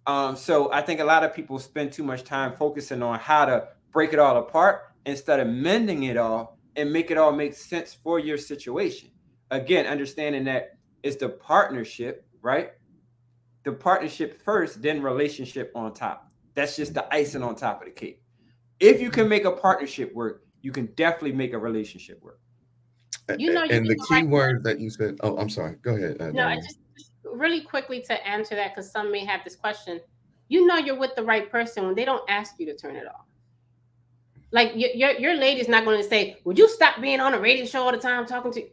Um, 0.07 0.35
so 0.35 0.71
I 0.71 0.81
think 0.81 0.99
a 0.99 1.03
lot 1.03 1.23
of 1.23 1.33
people 1.33 1.57
spend 1.59 1.91
too 1.91 2.03
much 2.03 2.23
time 2.23 2.55
focusing 2.55 3.01
on 3.01 3.19
how 3.19 3.45
to 3.45 3.69
break 3.91 4.13
it 4.13 4.19
all 4.19 4.37
apart 4.37 4.83
instead 5.05 5.39
of 5.39 5.47
mending 5.47 6.03
it 6.03 6.17
all 6.17 6.57
and 6.75 6.91
make 6.91 7.09
it 7.09 7.17
all 7.17 7.31
make 7.31 7.53
sense 7.53 7.93
for 7.93 8.19
your 8.19 8.37
situation. 8.37 9.09
Again, 9.51 9.85
understanding 9.85 10.43
that 10.45 10.77
it's 11.03 11.15
the 11.17 11.29
partnership, 11.29 12.27
right? 12.41 12.71
The 13.63 13.71
partnership 13.71 14.41
first, 14.43 14.81
then 14.81 15.01
relationship 15.01 15.71
on 15.75 15.93
top. 15.93 16.31
That's 16.53 16.75
just 16.75 16.93
the 16.93 17.11
icing 17.13 17.43
on 17.43 17.55
top 17.55 17.81
of 17.81 17.85
the 17.85 17.91
cake. 17.91 18.21
If 18.79 19.01
you 19.01 19.09
can 19.09 19.27
make 19.27 19.45
a 19.45 19.51
partnership 19.51 20.13
work, 20.13 20.44
you 20.65 20.71
can 20.71 20.87
definitely 20.95 21.31
make 21.31 21.53
a 21.53 21.59
relationship 21.59 22.19
work. 22.23 22.39
You 23.37 23.53
know, 23.53 23.63
and 23.63 23.85
the 23.85 23.95
key 24.09 24.23
word 24.23 24.63
that 24.63 24.79
you 24.79 24.89
said. 24.89 25.17
Oh, 25.21 25.37
I'm 25.37 25.49
sorry. 25.49 25.75
Go 25.83 25.95
ahead. 25.95 26.17
Uh, 26.19 26.31
no, 26.31 26.47
I 26.47 26.55
just, 26.55 26.79
just 26.97 27.11
really 27.23 27.61
quickly 27.61 28.01
to 28.01 28.27
answer 28.27 28.55
that 28.55 28.73
because 28.73 28.91
some 28.91 29.11
may 29.11 29.23
have 29.23 29.43
this 29.43 29.55
question. 29.55 30.01
You 30.47 30.65
know, 30.65 30.77
you're 30.77 30.97
with 30.97 31.15
the 31.15 31.23
right 31.23 31.51
person 31.51 31.85
when 31.85 31.93
they 31.93 32.03
don't 32.03 32.27
ask 32.29 32.55
you 32.57 32.65
to 32.65 32.75
turn 32.75 32.95
it 32.95 33.05
off. 33.07 33.25
Like 34.51 34.71
your 34.75 34.89
your, 34.91 35.11
your 35.11 35.35
lady's 35.35 35.67
not 35.67 35.85
going 35.85 36.01
to 36.01 36.07
say, 36.07 36.37
"Would 36.45 36.57
you 36.57 36.67
stop 36.67 36.99
being 36.99 37.19
on 37.19 37.35
a 37.35 37.39
radio 37.39 37.65
show 37.65 37.83
all 37.83 37.91
the 37.91 37.99
time 37.99 38.25
talking 38.25 38.51
to?" 38.53 38.67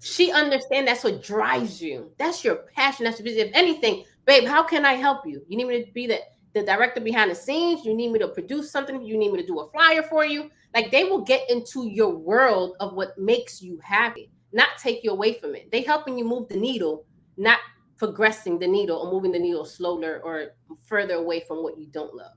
She 0.00 0.32
understand 0.32 0.88
that's 0.88 1.04
what 1.04 1.22
drives 1.22 1.80
you. 1.80 2.10
That's 2.18 2.44
your 2.44 2.56
passion. 2.74 3.04
That's 3.04 3.20
your 3.20 3.24
vision. 3.24 3.48
If 3.48 3.54
anything, 3.54 4.04
babe, 4.24 4.46
how 4.48 4.64
can 4.64 4.84
I 4.84 4.94
help 4.94 5.26
you? 5.26 5.42
You 5.48 5.56
need 5.56 5.68
me 5.68 5.84
to 5.84 5.92
be 5.92 6.08
the 6.08 6.20
the 6.56 6.62
director 6.62 7.00
behind 7.00 7.30
the 7.30 7.34
scenes. 7.34 7.84
You 7.84 7.94
need 7.94 8.10
me 8.12 8.18
to 8.18 8.28
produce 8.28 8.70
something. 8.70 9.02
You 9.02 9.18
need 9.18 9.32
me 9.32 9.40
to 9.40 9.46
do 9.46 9.60
a 9.60 9.70
flyer 9.70 10.02
for 10.02 10.24
you. 10.24 10.50
Like 10.74 10.90
they 10.90 11.04
will 11.04 11.20
get 11.22 11.48
into 11.50 11.86
your 11.86 12.10
world 12.10 12.76
of 12.80 12.94
what 12.94 13.16
makes 13.18 13.62
you 13.62 13.78
happy, 13.82 14.30
not 14.52 14.68
take 14.78 15.04
you 15.04 15.10
away 15.10 15.34
from 15.34 15.54
it. 15.54 15.70
They 15.70 15.82
helping 15.82 16.18
you 16.18 16.24
move 16.24 16.48
the 16.48 16.56
needle, 16.56 17.04
not 17.36 17.58
progressing 17.98 18.58
the 18.58 18.66
needle 18.66 18.98
or 18.98 19.12
moving 19.12 19.32
the 19.32 19.38
needle 19.38 19.64
slower 19.64 20.20
or 20.24 20.54
further 20.84 21.14
away 21.14 21.40
from 21.46 21.62
what 21.62 21.78
you 21.78 21.86
don't 21.86 22.14
love. 22.14 22.32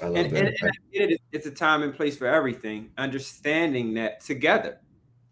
I 0.00 0.06
love 0.06 0.26
and, 0.26 0.36
that. 0.36 0.44
And, 0.44 0.72
and 0.94 1.12
it, 1.12 1.20
it's 1.32 1.46
a 1.46 1.50
time 1.50 1.82
and 1.82 1.94
place 1.94 2.16
for 2.16 2.26
everything. 2.26 2.90
Understanding 2.96 3.94
that 3.94 4.20
together, 4.20 4.80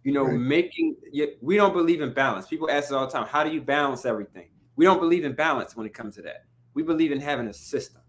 you 0.04 0.12
know, 0.12 0.24
right. 0.24 0.38
making 0.38 0.96
we 1.40 1.56
don't 1.56 1.72
believe 1.72 2.02
in 2.02 2.12
balance. 2.12 2.46
People 2.46 2.70
ask 2.70 2.86
us 2.86 2.92
all 2.92 3.06
the 3.06 3.12
time, 3.12 3.26
"How 3.26 3.44
do 3.44 3.50
you 3.50 3.60
balance 3.60 4.04
everything?" 4.04 4.48
We 4.74 4.84
don't 4.84 5.00
believe 5.00 5.24
in 5.24 5.34
balance 5.34 5.74
when 5.76 5.86
it 5.86 5.94
comes 5.94 6.16
to 6.16 6.22
that. 6.22 6.44
We 6.76 6.82
believe 6.82 7.10
in 7.10 7.20
having 7.20 7.48
a 7.48 7.54
system, 7.54 8.02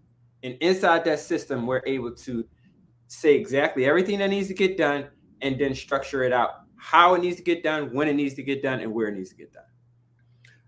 and 0.44 0.58
inside 0.62 1.06
that 1.06 1.20
system, 1.22 1.66
we're 1.66 1.82
able 1.86 2.14
to 2.14 2.46
say 3.08 3.36
exactly 3.36 3.86
everything 3.86 4.20
that 4.20 4.30
needs 4.30 4.50
to 4.50 4.54
get 4.54 4.78
done 4.78 5.08
and 5.42 5.58
then 5.58 5.74
structure 5.74 6.24
it 6.24 6.34
out 6.34 6.50
how 6.76 7.16
it 7.16 7.22
needs 7.22 7.38
to 7.38 7.44
get 7.44 7.64
done, 7.64 7.94
when 7.94 8.08
it 8.08 8.14
needs 8.14 8.36
to 8.36 8.44
get 8.44 8.62
done, 8.62 8.80
and 8.80 8.94
where 8.94 9.08
it 9.08 9.16
needs 9.16 9.30
to 9.30 9.36
get 9.36 9.52
done. 9.52 9.64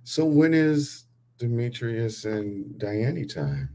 So 0.04 0.26
when 0.26 0.54
is 0.54 1.06
Demetrius 1.38 2.26
and 2.26 2.78
Diane 2.80 3.28
time? 3.28 3.70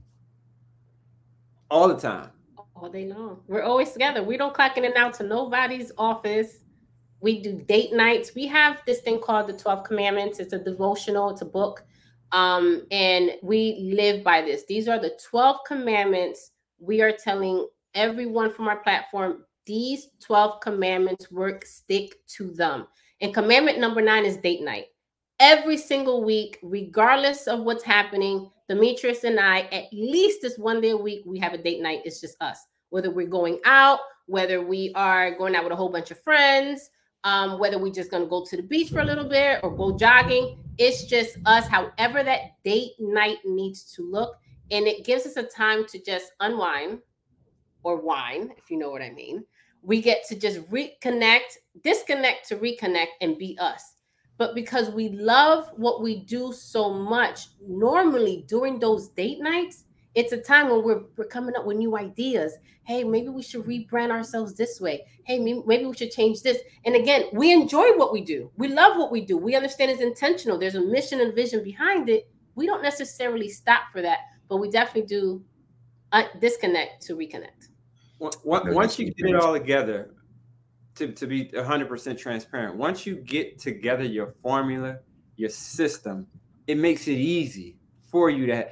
All 1.71 1.89
the 1.89 1.97
time. 1.97 2.31
All 2.75 2.91
day 2.91 3.07
long. 3.07 3.41
We're 3.47 3.63
always 3.63 3.93
together. 3.93 4.23
We 4.23 4.37
don't 4.37 4.53
clock 4.53 4.77
in 4.77 4.85
and 4.85 4.95
out 4.95 5.15
to 5.15 5.23
nobody's 5.23 5.93
office. 5.97 6.65
We 7.21 7.41
do 7.41 7.53
date 7.53 7.93
nights. 7.93 8.35
We 8.35 8.47
have 8.49 8.83
this 8.85 9.01
thing 9.01 9.21
called 9.21 9.49
the 9.49 9.53
12 9.53 9.85
Commandments. 9.85 10.41
It's 10.41 10.53
a 10.53 10.59
devotional, 10.59 11.31
it's 11.31 11.43
a 11.43 11.47
book. 11.47 11.85
Um, 12.35 12.83
and 12.91 13.31
we 13.43 13.91
live 13.97 14.23
by 14.23 14.43
this. 14.43 14.65
These 14.67 14.89
are 14.89 14.99
the 14.99 15.19
12 15.31 15.61
commandments 15.67 16.51
we 16.79 17.01
are 17.01 17.13
telling 17.13 17.67
everyone 17.95 18.53
from 18.53 18.69
our 18.69 18.79
platform 18.79 19.45
these 19.67 20.09
12 20.21 20.61
commandments 20.61 21.31
work, 21.31 21.65
stick 21.65 22.19
to 22.27 22.51
them. 22.51 22.87
And 23.21 23.33
commandment 23.33 23.79
number 23.79 24.03
nine 24.03 24.25
is 24.25 24.37
date 24.37 24.63
night. 24.63 24.87
Every 25.41 25.77
single 25.77 26.23
week, 26.23 26.59
regardless 26.63 27.47
of 27.47 27.61
what's 27.61 27.83
happening, 27.83 28.51
Demetrius 28.69 29.25
and 29.25 29.41
I, 29.41 29.61
at 29.73 29.85
least 29.93 30.43
this 30.43 30.59
one 30.59 30.81
day 30.81 30.91
a 30.91 30.97
week, 30.97 31.23
we 31.27 31.39
have 31.39 31.55
a 31.55 31.59
date 31.59 31.81
night. 31.81 32.03
It's 32.05 32.21
just 32.21 32.37
us. 32.43 32.59
Whether 32.91 33.11
we're 33.11 33.27
going 33.27 33.59
out, 33.65 34.01
whether 34.27 34.63
we 34.63 34.93
are 34.95 35.37
going 35.37 35.57
out 35.57 35.65
with 35.65 35.73
a 35.73 35.77
whole 35.77 35.89
bunch 35.89 36.11
of 36.11 36.23
friends, 36.23 36.91
um, 37.25 37.59
whether 37.59 37.79
we're 37.79 37.93
just 37.93 38.11
going 38.11 38.23
to 38.23 38.29
go 38.29 38.45
to 38.45 38.57
the 38.57 38.63
beach 38.63 38.91
for 38.91 39.01
a 39.01 39.05
little 39.05 39.29
bit 39.29 39.61
or 39.63 39.75
go 39.75 39.97
jogging, 39.97 40.59
it's 40.79 41.05
just 41.05 41.39
us, 41.47 41.67
however 41.67 42.23
that 42.23 42.63
date 42.65 42.93
night 42.99 43.39
needs 43.45 43.85
to 43.95 44.03
look. 44.03 44.37
And 44.71 44.87
it 44.87 45.05
gives 45.05 45.27
us 45.27 45.37
a 45.37 45.43
time 45.43 45.87
to 45.89 46.03
just 46.03 46.33
unwind 46.41 47.01
or 47.83 48.01
wine, 48.01 48.51
if 48.57 48.71
you 48.71 48.79
know 48.79 48.91
what 48.91 49.03
I 49.03 49.11
mean. 49.11 49.45
We 49.83 50.01
get 50.01 50.27
to 50.29 50.39
just 50.39 50.61
reconnect, 50.71 51.59
disconnect 51.83 52.49
to 52.49 52.57
reconnect 52.57 53.09
and 53.21 53.37
be 53.37 53.59
us. 53.61 53.95
But 54.37 54.55
because 54.55 54.91
we 54.91 55.11
love 55.11 55.71
what 55.77 56.03
we 56.03 56.25
do 56.25 56.53
so 56.53 56.93
much, 56.93 57.49
normally 57.61 58.45
during 58.49 58.79
those 58.79 59.11
date 59.11 59.41
nights, 59.41 59.85
it's 60.15 60.33
a 60.33 60.37
time 60.37 60.71
when 60.71 60.85
we're, 60.85 61.03
we're 61.17 61.25
coming 61.25 61.57
up 61.57 61.67
with 61.67 61.77
new 61.77 61.97
ideas. 61.97 62.55
Hey, 62.85 63.03
maybe 63.03 63.29
we 63.29 63.43
should 63.43 63.65
rebrand 63.65 64.11
ourselves 64.11 64.55
this 64.55 64.81
way. 64.81 65.05
Hey, 65.25 65.39
maybe, 65.39 65.63
maybe 65.67 65.87
we 65.87 65.97
should 65.97 66.13
change 66.13 66.43
this. 66.43 66.59
And 66.85 66.95
again, 66.95 67.25
we 67.33 67.53
enjoy 67.53 67.97
what 67.97 68.13
we 68.13 68.21
do. 68.21 68.51
We 68.57 68.69
love 68.69 68.97
what 68.97 69.11
we 69.11 69.23
do. 69.23 69.37
We 69.37 69.57
understand 69.57 69.91
it's 69.91 70.01
intentional. 70.01 70.59
There's 70.59 70.77
a 70.77 70.81
mission 70.81 71.21
and 71.21 71.35
vision 71.35 71.65
behind 71.65 72.09
it. 72.09 72.29
We 72.55 72.67
don't 72.67 72.83
necessarily 72.83 73.49
stop 73.49 73.85
for 73.93 74.03
that, 74.03 74.19
but 74.49 74.59
we 74.59 74.71
definitely 74.71 75.09
do 75.09 75.43
uh, 76.13 76.25
disconnect 76.41 77.03
to 77.07 77.17
reconnect. 77.17 77.69
Once 78.21 78.99
you 78.99 79.13
get 79.13 79.27
it 79.27 79.35
all 79.35 79.53
together, 79.53 80.15
to, 80.95 81.11
to 81.11 81.27
be 81.27 81.47
100% 81.47 82.19
transparent, 82.19 82.77
once 82.77 83.05
you 83.05 83.17
get 83.17 83.59
together 83.59 84.05
your 84.05 84.35
formula, 84.43 84.99
your 85.37 85.51
system, 85.51 86.27
it 86.69 86.79
makes 86.79 87.09
it 87.09 87.19
easy 87.19 87.77
for 88.05 88.31
you 88.31 88.47
to 88.47 88.69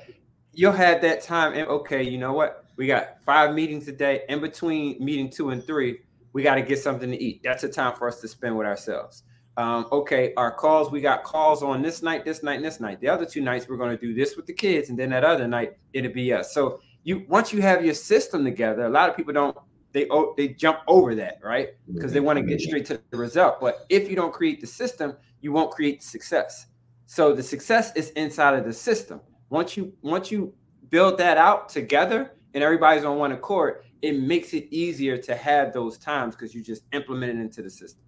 you'll 0.53 0.73
have 0.73 1.01
that 1.03 1.23
time 1.23 1.55
and 1.55 1.67
okay, 1.69 2.03
you 2.03 2.19
know 2.19 2.33
what? 2.33 2.65
We 2.77 2.87
got 2.87 3.23
five 3.25 3.55
meetings 3.55 3.89
a 3.89 3.93
day. 3.93 4.23
In 4.29 4.41
between 4.41 5.03
meeting 5.05 5.31
two 5.31 5.51
and 5.51 5.65
three, 5.65 6.01
we 6.33 6.43
got 6.43 6.55
to 6.55 6.63
get 6.63 6.79
something 6.79 7.11
to 7.11 7.23
eat. 7.23 7.43
That's 7.45 7.65
a 7.65 7.69
time 7.69 7.97
for 7.97 8.09
us 8.09 8.21
to 8.21 8.29
spend 8.29 8.57
with 8.57 8.67
ourselves. 8.67 9.25
Um, 9.59 9.87
okay, 9.93 10.33
our 10.39 10.51
calls, 10.51 10.91
we 10.91 11.03
got 11.03 11.25
calls 11.25 11.63
on 11.63 11.83
this 11.83 12.03
night, 12.03 12.25
this 12.25 12.43
night, 12.43 12.57
and 12.57 12.65
this 12.65 12.81
night. 12.81 13.01
The 13.01 13.09
other 13.09 13.27
two 13.27 13.43
nights, 13.43 13.69
we're 13.69 13.77
going 13.77 13.97
to 13.97 14.01
do 14.01 14.15
this 14.15 14.35
with 14.35 14.47
the 14.47 14.55
kids, 14.55 14.89
and 14.89 14.99
then 14.99 15.11
that 15.11 15.25
other 15.25 15.47
night, 15.47 15.77
it'll 15.93 16.13
be 16.13 16.33
us. 16.33 16.55
So 16.55 16.81
you 17.05 17.27
once 17.29 17.53
you 17.53 17.61
have 17.61 17.85
your 17.85 17.95
system 17.95 18.45
together, 18.45 18.85
a 18.85 18.89
lot 18.89 19.11
of 19.11 19.17
people 19.17 19.35
don't 19.35 19.57
they 19.93 20.09
they 20.39 20.49
jump 20.49 20.81
over 20.87 21.15
that, 21.17 21.39
right? 21.43 21.71
Because 21.93 22.13
they 22.13 22.21
want 22.21 22.39
to 22.39 22.45
get 22.45 22.61
straight 22.61 22.87
to 22.87 23.01
the 23.11 23.17
result. 23.19 23.61
But 23.61 23.85
if 23.91 24.09
you 24.09 24.17
don't 24.17 24.33
create 24.33 24.61
the 24.61 24.67
system, 24.67 25.17
you 25.43 25.53
won't 25.53 25.71
create 25.71 26.01
the 26.01 26.07
success. 26.07 26.67
So 27.05 27.35
the 27.35 27.43
success 27.43 27.95
is 27.95 28.11
inside 28.11 28.59
of 28.59 28.65
the 28.65 28.73
system. 28.73 29.21
Once 29.53 29.77
you 29.77 29.93
once 30.01 30.31
you 30.31 30.55
build 30.89 31.19
that 31.19 31.37
out 31.37 31.69
together 31.69 32.33
and 32.55 32.65
everybody's 32.65 33.05
on 33.05 33.19
one 33.19 33.33
accord, 33.33 33.85
it 34.01 34.19
makes 34.19 34.55
it 34.55 34.67
easier 34.71 35.19
to 35.19 35.37
have 35.37 35.75
those 35.75 35.99
times 35.99 36.35
because 36.35 36.55
you 36.55 36.63
just 36.63 36.85
implement 36.95 37.39
it 37.39 37.43
into 37.43 37.61
the 37.61 37.69
system. 37.69 38.03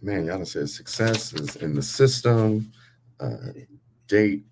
Man, 0.00 0.24
y'all 0.24 0.44
said 0.44 0.70
success 0.70 1.32
is 1.32 1.56
in 1.56 1.74
the 1.74 1.82
system, 1.82 2.70
uh, 3.18 3.48
date 4.06 4.44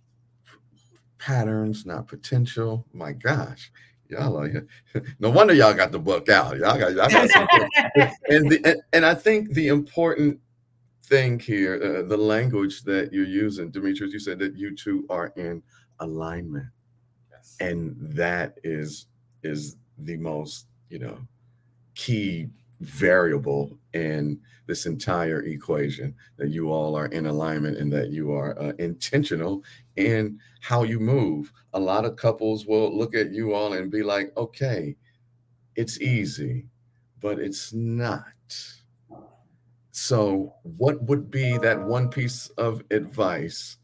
patterns, 1.18 1.86
not 1.86 2.08
potential. 2.08 2.84
My 2.92 3.12
gosh, 3.12 3.70
y'all 4.08 4.40
are 4.40 4.66
no 5.20 5.30
wonder 5.30 5.54
y'all 5.54 5.72
got 5.72 5.92
the 5.92 6.00
book 6.00 6.28
out. 6.28 6.56
Y'all 6.56 6.76
got, 6.76 6.94
y'all 6.94 7.08
got 7.08 7.30
and, 8.28 8.50
the, 8.50 8.60
and, 8.64 8.82
and 8.92 9.06
I 9.06 9.14
think 9.14 9.52
the 9.52 9.68
important 9.68 10.40
thing 11.04 11.38
here, 11.38 11.74
uh, 11.80 12.08
the 12.08 12.16
language 12.16 12.82
that 12.82 13.12
you're 13.12 13.24
using, 13.24 13.70
Demetrius, 13.70 14.12
you 14.12 14.18
said 14.18 14.40
that 14.40 14.56
you 14.56 14.74
two 14.74 15.06
are 15.08 15.32
in 15.36 15.62
alignment. 16.00 16.66
Yes. 17.30 17.56
And 17.60 17.96
that 18.00 18.58
is 18.64 19.06
is 19.42 19.76
the 19.98 20.16
most, 20.16 20.66
you 20.90 20.98
know, 20.98 21.18
key 21.94 22.48
variable 22.80 23.76
in 23.92 24.40
this 24.66 24.86
entire 24.86 25.42
equation 25.44 26.14
that 26.36 26.50
you 26.50 26.70
all 26.70 26.94
are 26.94 27.06
in 27.06 27.26
alignment 27.26 27.78
and 27.78 27.92
that 27.92 28.10
you 28.10 28.32
are 28.32 28.58
uh, 28.60 28.72
intentional 28.78 29.64
in 29.96 30.38
how 30.60 30.82
you 30.82 31.00
move. 31.00 31.52
A 31.72 31.80
lot 31.80 32.04
of 32.04 32.16
couples 32.16 32.66
will 32.66 32.96
look 32.96 33.14
at 33.14 33.32
you 33.32 33.54
all 33.54 33.72
and 33.72 33.90
be 33.90 34.02
like, 34.02 34.32
okay, 34.36 34.94
it's 35.74 36.00
easy, 36.00 36.66
but 37.20 37.38
it's 37.38 37.72
not. 37.72 38.24
So, 39.90 40.54
what 40.62 41.02
would 41.02 41.30
be 41.30 41.58
that 41.58 41.80
one 41.80 42.08
piece 42.08 42.48
of 42.50 42.82
advice 42.90 43.78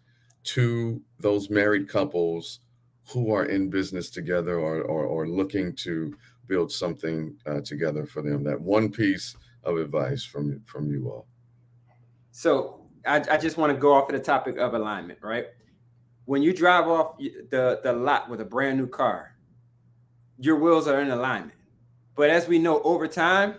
to 0.45 1.01
those 1.19 1.51
married 1.51 1.89
couples 1.89 2.61
who 3.09 3.33
are 3.33 3.47
in 3.47 3.69
business 3.69 4.11
together 4.11 4.59
or, 4.59 4.83
or, 4.83 5.05
or 5.05 5.29
looking 5.29 5.75
to 5.75 6.17
build 6.47 6.71
something 6.71 7.37
uh, 7.47 7.61
together 7.61 8.07
for 8.07 8.23
them? 8.23 8.43
That 8.45 8.61
one 8.61 8.91
piece 8.91 9.37
of 9.65 9.79
advice 9.79 10.25
from 10.25 10.61
from 10.65 10.91
you 10.91 11.09
all. 11.09 11.27
So 12.31 12.81
I, 13.07 13.23
I 13.31 13.37
just 13.37 13.57
want 13.57 13.73
to 13.73 13.79
go 13.79 13.93
off 13.93 14.09
of 14.09 14.15
the 14.15 14.23
topic 14.23 14.57
of 14.59 14.75
alignment, 14.75 15.19
right? 15.23 15.47
When 16.27 16.43
you 16.43 16.55
drive 16.55 16.89
off 16.89 17.19
the, 17.19 17.81
the 17.83 17.93
lot 17.93 18.31
with 18.31 18.41
a 18.41 18.45
brand 18.45 18.79
new 18.79 18.87
car, 18.87 19.37
your 20.39 20.57
wheels 20.57 20.89
are 20.89 21.01
in 21.01 21.11
alignment. 21.11 21.59
But 22.17 22.31
as 22.31 22.49
we 22.49 22.59
know, 22.59 22.81
over 22.83 23.07
time, 23.07 23.57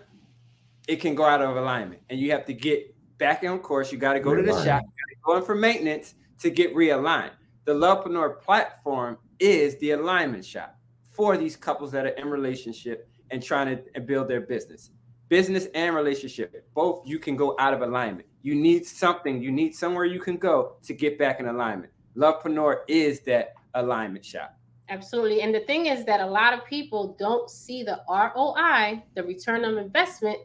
it 0.88 0.98
can 0.98 1.15
go 1.15 1.26
out 1.26 1.41
of 1.41 1.56
alignment, 1.58 2.02
and 2.10 2.19
you 2.19 2.32
have 2.32 2.45
to 2.45 2.54
get 2.54 2.95
back 3.17 3.43
on 3.43 3.60
course. 3.60 3.91
You 3.91 3.98
got 3.98 4.13
to 4.13 4.19
go 4.19 4.34
to 4.34 4.41
the 4.41 4.63
shop, 4.63 4.84
go 5.24 5.38
in 5.38 5.43
for 5.43 5.56
maintenance 5.56 6.15
to 6.39 6.50
get 6.50 6.74
realigned. 6.76 7.32
The 7.65 7.74
Lovepreneur 7.74 8.41
platform 8.41 9.17
is 9.39 9.78
the 9.80 9.91
alignment 9.91 10.45
shop 10.45 10.78
for 11.12 11.38
these 11.38 11.56
couples 11.56 11.91
that 11.91 12.06
are 12.06 12.10
in 12.10 12.28
relationship 12.28 13.10
and 13.32 13.41
trying 13.41 13.80
to 13.93 14.02
build 14.02 14.28
their 14.28 14.41
business. 14.41 14.91
Business 15.30 15.67
and 15.74 15.95
relationship, 15.95 16.67
both 16.76 17.02
you 17.08 17.17
can 17.17 17.36
go 17.36 17.56
out 17.58 17.74
of 17.74 17.82
alignment. 17.82 18.28
You 18.43 18.54
need 18.54 18.86
something, 18.86 19.41
you 19.41 19.52
need 19.52 19.74
somewhere 19.74 20.06
you 20.06 20.19
can 20.19 20.38
go 20.38 20.76
to 20.84 20.93
get 20.93 21.17
back 21.17 21.39
in 21.39 21.48
alignment. 21.48 21.91
Lovepreneur 22.15 22.82
is 22.88 23.21
that 23.21 23.54
alignment 23.74 24.24
shop. 24.24 24.56
Absolutely. 24.88 25.41
And 25.41 25.54
the 25.54 25.62
thing 25.62 25.88
is 25.88 26.06
that 26.06 26.19
a 26.19 26.26
lot 26.26 26.54
of 26.54 26.63
people 26.65 27.15
don't 27.17 27.50
see 27.50 27.82
the 27.82 28.02
ROI, 28.08 29.04
the 29.15 29.24
return 29.24 29.65
on 29.65 29.80
investment, 29.80 30.38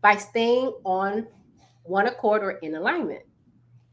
by 0.00 0.16
staying 0.16 0.72
on 0.84 1.26
one 1.82 2.06
accord 2.06 2.42
or 2.42 2.52
in 2.52 2.76
alignment. 2.76 3.22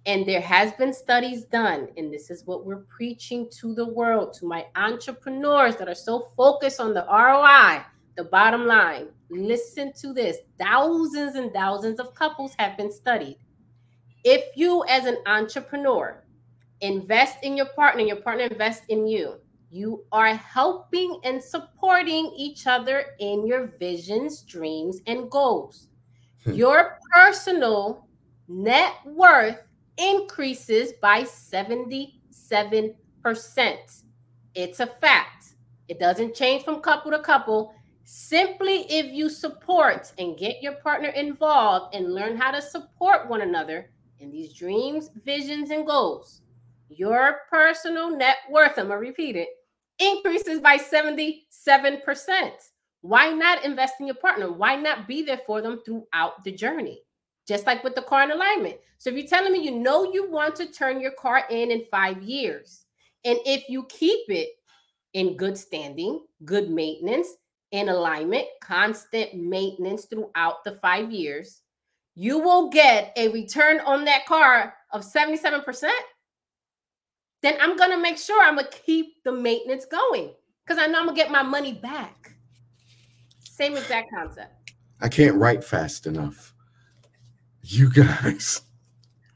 And 0.09 0.25
there 0.25 0.41
has 0.41 0.71
been 0.73 0.91
studies 0.91 1.43
done, 1.43 1.89
and 1.95 2.11
this 2.11 2.31
is 2.31 2.43
what 2.47 2.65
we're 2.65 2.83
preaching 2.97 3.47
to 3.59 3.75
the 3.75 3.85
world, 3.85 4.33
to 4.39 4.45
my 4.47 4.65
entrepreneurs 4.75 5.75
that 5.75 5.87
are 5.87 5.93
so 5.93 6.31
focused 6.35 6.79
on 6.79 6.95
the 6.95 7.05
ROI, 7.07 7.83
the 8.17 8.23
bottom 8.23 8.65
line. 8.65 9.09
Listen 9.29 9.93
to 10.01 10.11
this. 10.11 10.37
Thousands 10.59 11.35
and 11.35 11.53
thousands 11.53 11.99
of 11.99 12.15
couples 12.15 12.55
have 12.57 12.75
been 12.75 12.91
studied. 12.91 13.37
If 14.23 14.57
you 14.57 14.83
as 14.89 15.05
an 15.05 15.17
entrepreneur 15.27 16.23
invest 16.81 17.37
in 17.43 17.55
your 17.55 17.67
partner, 17.67 18.01
your 18.01 18.15
partner 18.15 18.45
invests 18.45 18.87
in 18.89 19.05
you, 19.05 19.35
you 19.69 20.05
are 20.11 20.33
helping 20.33 21.19
and 21.23 21.43
supporting 21.43 22.33
each 22.35 22.65
other 22.65 23.05
in 23.19 23.45
your 23.45 23.67
visions, 23.79 24.41
dreams, 24.41 25.01
and 25.05 25.29
goals. 25.29 25.89
Hmm. 26.45 26.53
your 26.53 26.97
personal 27.13 28.07
net 28.47 28.93
worth 29.05 29.68
increases 29.99 30.93
by 31.01 31.23
77%. 31.23 32.13
It's 34.55 34.79
a 34.79 34.87
fact. 34.87 35.55
It 35.87 35.99
doesn't 35.99 36.35
change 36.35 36.63
from 36.63 36.81
couple 36.81 37.11
to 37.11 37.19
couple. 37.19 37.73
Simply 38.05 38.85
if 38.89 39.11
you 39.11 39.29
support 39.29 40.11
and 40.17 40.37
get 40.37 40.63
your 40.63 40.73
partner 40.75 41.09
involved 41.09 41.93
and 41.93 42.13
learn 42.13 42.35
how 42.37 42.51
to 42.51 42.61
support 42.61 43.29
one 43.29 43.41
another 43.41 43.91
in 44.19 44.31
these 44.31 44.53
dreams, 44.53 45.11
visions, 45.23 45.69
and 45.69 45.85
goals, 45.85 46.41
your 46.89 47.41
personal 47.49 48.09
net 48.15 48.37
worth, 48.49 48.77
I'm 48.77 48.87
going 48.87 48.99
to 48.99 49.07
repeat 49.07 49.35
it, 49.35 49.49
increases 49.99 50.59
by 50.59 50.77
77%. 50.77 51.41
Why 53.01 53.31
not 53.31 53.63
invest 53.63 53.95
in 53.99 54.07
your 54.07 54.15
partner? 54.15 54.51
Why 54.51 54.75
not 54.75 55.07
be 55.07 55.21
there 55.21 55.41
for 55.45 55.61
them 55.61 55.81
throughout 55.85 56.43
the 56.43 56.51
journey? 56.51 57.03
Just 57.49 57.65
like 57.65 57.83
with 57.83 57.95
the 57.95 58.01
car 58.03 58.23
in 58.23 58.31
alignment. 58.31 58.77
So 58.99 59.09
if 59.09 59.17
you're 59.17 59.27
telling 59.27 59.51
me 59.51 59.63
you 59.65 59.71
know 59.71 60.13
you 60.13 60.29
want 60.29 60.55
to 60.57 60.67
turn 60.67 61.01
your 61.01 61.11
car 61.11 61.43
in 61.49 61.71
in 61.71 61.83
five 61.91 62.21
years, 62.21 62.85
and 63.25 63.39
if 63.45 63.67
you 63.67 63.85
keep 63.89 64.29
it 64.29 64.49
in 65.13 65.35
good 65.35 65.57
standing, 65.57 66.21
good 66.45 66.69
maintenance, 66.69 67.27
in 67.71 67.89
alignment, 67.89 68.45
constant 68.61 69.33
maintenance 69.33 70.05
throughout 70.05 70.63
the 70.63 70.73
five 70.81 71.11
years, 71.11 71.61
you 72.15 72.37
will 72.37 72.69
get 72.69 73.13
a 73.15 73.29
return 73.29 73.79
on 73.81 74.05
that 74.05 74.25
car 74.25 74.73
of 74.91 75.01
77%, 75.01 75.89
then 77.41 77.57
I'm 77.61 77.77
going 77.77 77.91
to 77.91 78.01
make 78.01 78.17
sure 78.17 78.43
I'm 78.43 78.55
going 78.55 78.71
to 78.71 78.77
keep 78.79 79.23
the 79.23 79.31
maintenance 79.31 79.85
going 79.85 80.31
because 80.65 80.81
I 80.81 80.87
know 80.87 80.99
I'm 80.99 81.05
going 81.05 81.15
to 81.15 81.21
get 81.21 81.31
my 81.31 81.43
money 81.43 81.73
back. 81.73 82.31
Same 83.39 83.77
exact 83.77 84.09
concept. 84.15 84.71
I 85.01 85.09
can't 85.09 85.35
write 85.35 85.63
fast 85.63 86.07
enough. 86.07 86.53
You 87.63 87.91
guys. 87.91 88.61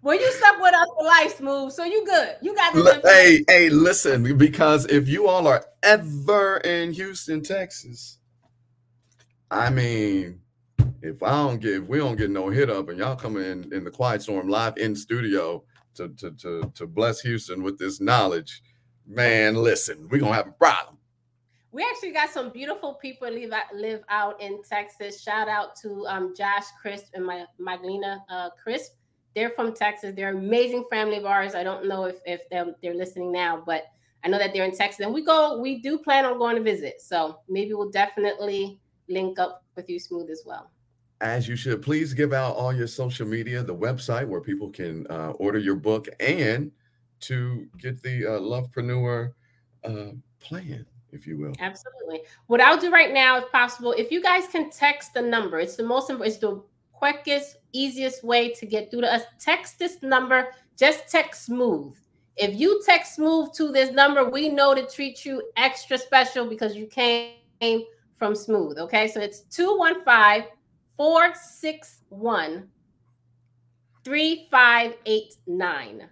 Well, 0.01 0.19
you 0.19 0.31
stuck 0.33 0.62
with 0.62 0.73
us 0.73 0.88
for 0.97 1.05
life, 1.05 1.38
smooth. 1.38 1.71
So 1.71 1.86
you 1.86 2.05
good. 2.05 2.36
You 2.41 2.53
got 2.55 2.73
this. 2.73 2.99
Hey, 3.05 3.45
hey, 3.47 3.69
listen, 3.69 4.38
because 4.38 4.86
if 4.88 5.07
you 5.07 5.27
all 5.27 5.47
are 5.47 5.65
ever 5.81 6.57
in 6.57 6.91
Houston, 6.91 7.41
Texas, 7.41 8.17
I 9.49 9.69
mean, 9.69 10.41
if 11.01 11.23
I 11.23 11.29
don't 11.31 11.62
get 11.62 11.83
if 11.83 11.88
we 11.88 11.99
don't 11.99 12.17
get 12.17 12.31
no 12.31 12.49
hit 12.49 12.69
up 12.69 12.89
and 12.89 12.97
y'all 12.97 13.15
come 13.15 13.38
in 13.38 13.71
in 13.73 13.83
the 13.83 13.91
quiet 13.91 14.21
storm 14.21 14.49
live 14.49 14.77
in 14.77 14.95
studio 14.95 15.63
to 15.95 16.09
to 16.09 16.31
to 16.31 16.71
to 16.75 16.88
bless 16.88 17.21
Houston 17.21 17.63
with 17.63 17.77
this 17.77 18.01
knowledge, 18.01 18.62
man, 19.07 19.55
listen, 19.55 20.07
we're 20.09 20.19
gonna 20.19 20.33
have 20.33 20.47
a 20.47 20.51
problem. 20.51 20.97
We 21.73 21.83
actually 21.83 22.12
got 22.12 22.29
some 22.29 22.51
beautiful 22.51 22.93
people 22.93 23.29
live 23.29 23.51
out, 23.51 23.75
live 23.75 24.03
out 24.07 24.39
in 24.39 24.62
Texas. 24.63 25.21
Shout 25.21 25.49
out 25.49 25.75
to 25.81 26.05
um, 26.07 26.33
Josh 26.38 26.63
Crisp 26.81 27.07
and 27.13 27.25
my 27.25 27.45
Maglina 27.59 28.21
uh, 28.29 28.51
Crisp 28.63 28.93
they're 29.36 29.49
from 29.49 29.73
Texas. 29.73 30.13
They're 30.15 30.29
amazing 30.29 30.86
family 30.89 31.17
of 31.17 31.25
ours. 31.25 31.55
I 31.55 31.63
don't 31.63 31.88
know 31.88 32.05
if 32.05 32.17
if 32.25 32.41
they're, 32.49 32.73
they're 32.81 32.93
listening 32.93 33.31
now, 33.31 33.63
but 33.65 33.86
I 34.23 34.29
know 34.29 34.38
that 34.38 34.53
they're 34.53 34.65
in 34.65 34.75
Texas. 34.75 35.05
And 35.05 35.13
we 35.13 35.23
go, 35.23 35.59
we 35.59 35.79
do 35.79 35.97
plan 35.97 36.25
on 36.25 36.38
going 36.38 36.55
to 36.55 36.62
visit. 36.62 37.01
So 37.01 37.39
maybe 37.49 37.73
we'll 37.73 37.91
definitely 37.91 38.79
link 39.09 39.39
up 39.39 39.63
with 39.75 39.89
you 39.89 39.99
smooth 39.99 40.29
as 40.29 40.43
well. 40.45 40.71
As 41.19 41.47
you 41.47 41.55
should. 41.55 41.81
Please 41.81 42.13
give 42.13 42.33
out 42.33 42.55
all 42.55 42.73
your 42.73 42.88
social 42.88 43.25
media, 43.25 43.63
the 43.63 43.75
website 43.75 44.27
where 44.27 44.41
people 44.41 44.69
can 44.69 45.07
uh, 45.09 45.31
order 45.31 45.59
your 45.59 45.75
book 45.75 46.07
and 46.19 46.71
to 47.21 47.67
get 47.77 48.01
the 48.01 48.25
uh, 48.25 48.39
Lovepreneur 48.39 49.33
uh, 49.86 50.12
plan, 50.39 50.86
if 51.13 51.28
you 51.28 51.38
will. 51.38 51.54
Absolutely. 51.60 52.21
What 52.47 52.62
I'll 52.62 52.78
do 52.78 52.91
right 52.91 53.13
now, 53.13 53.38
if 53.38 53.52
possible, 53.52 53.93
if 53.93 54.12
you 54.12 54.21
guys 54.21 54.47
can 54.47 54.69
text 54.69 55.13
the 55.13 55.21
number, 55.21 55.60
it's 55.60 55.76
the 55.76 55.84
most 55.84 56.10
it's 56.10 56.38
the 56.38 56.63
quickest, 56.91 57.58
easiest 57.71 58.23
way 58.23 58.52
to 58.54 58.65
get 58.65 58.89
through 58.89 59.02
to 59.02 59.13
us. 59.13 59.23
Text 59.39 59.80
this 59.80 60.02
number, 60.02 60.47
just 60.78 61.10
text 61.10 61.45
smooth. 61.45 61.95
If 62.36 62.60
you 62.60 62.82
text 62.86 63.15
smooth 63.15 63.54
to 63.54 63.71
this 63.71 63.91
number, 63.91 64.30
we 64.30 64.49
know 64.49 64.73
to 64.73 64.88
treat 64.88 65.26
you 65.26 65.43
extra 65.56 65.97
special 65.97 66.47
because 66.47 66.76
you 66.76 66.88
came 66.88 67.84
from 68.17 68.36
smooth. 68.36 68.80
Okay, 68.80 69.08
so 69.08 69.19
it's 69.19 69.41
215 69.41 70.49
461 70.97 72.67
3589. 74.04 76.10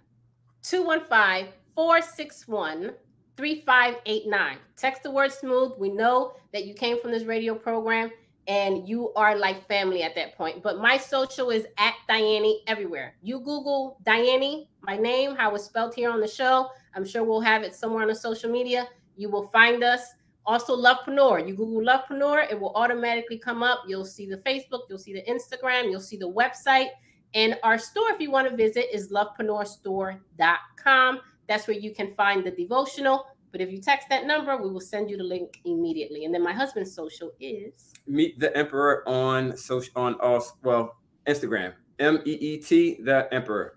215 0.62 1.52
461 1.74 2.92
3589. 3.36 4.58
Text 4.76 5.02
the 5.02 5.10
word 5.10 5.32
smooth. 5.32 5.72
We 5.78 5.90
know 5.90 6.34
that 6.52 6.64
you 6.64 6.74
came 6.74 7.00
from 7.00 7.10
this 7.10 7.24
radio 7.24 7.54
program 7.54 8.10
and 8.48 8.88
you 8.88 9.12
are 9.14 9.38
like 9.38 9.66
family 9.68 10.02
at 10.02 10.16
that 10.16 10.36
point. 10.36 10.62
But 10.62 10.78
my 10.78 10.98
social 10.98 11.50
is 11.50 11.66
at 11.78 11.94
Diane 12.08 12.56
everywhere. 12.66 13.14
You 13.22 13.38
Google 13.38 13.98
Diane, 14.04 14.66
my 14.80 14.96
name, 14.96 15.36
how 15.36 15.54
it's 15.54 15.64
spelled 15.64 15.94
here 15.94 16.10
on 16.10 16.20
the 16.20 16.28
show. 16.28 16.68
I'm 16.94 17.04
sure 17.04 17.24
we'll 17.24 17.40
have 17.40 17.62
it 17.62 17.74
somewhere 17.74 18.02
on 18.02 18.08
the 18.08 18.14
social 18.14 18.50
media. 18.50 18.88
You 19.16 19.30
will 19.30 19.48
find 19.48 19.84
us. 19.84 20.02
Also, 20.44 20.76
Lovepreneur. 20.76 21.46
You 21.46 21.54
Google 21.54 21.82
Lovepreneur, 21.82 22.50
it 22.50 22.58
will 22.58 22.72
automatically 22.74 23.38
come 23.38 23.62
up. 23.62 23.84
You'll 23.86 24.04
see 24.04 24.26
the 24.26 24.38
Facebook, 24.38 24.80
you'll 24.88 24.98
see 24.98 25.12
the 25.12 25.22
Instagram, 25.22 25.88
you'll 25.88 26.00
see 26.00 26.16
the 26.16 26.28
website. 26.28 26.88
And 27.34 27.56
our 27.62 27.78
store, 27.78 28.10
if 28.10 28.20
you 28.20 28.32
want 28.32 28.50
to 28.50 28.56
visit, 28.56 28.86
is 28.92 29.12
lovepreneurstore.com. 29.12 31.20
That's 31.52 31.68
where 31.68 31.76
you 31.76 31.94
can 31.94 32.14
find 32.14 32.44
the 32.44 32.50
devotional 32.50 33.26
but 33.52 33.60
if 33.60 33.70
you 33.70 33.80
text 33.80 34.08
that 34.08 34.26
number, 34.26 34.56
we 34.56 34.70
will 34.70 34.80
send 34.80 35.10
you 35.10 35.18
the 35.18 35.24
link 35.24 35.60
immediately. 35.66 36.24
And 36.24 36.34
then 36.34 36.42
my 36.42 36.54
husband's 36.54 36.94
social 36.94 37.32
is 37.38 37.92
Meet 38.06 38.40
the 38.40 38.56
Emperor 38.56 39.06
on 39.06 39.56
social 39.56 39.92
on 39.94 40.14
all 40.20 40.44
well 40.62 40.96
Instagram. 41.28 41.74
M 41.98 42.20
E 42.24 42.32
E 42.32 42.58
T 42.58 42.98
the 43.02 43.28
Emperor. 43.30 43.76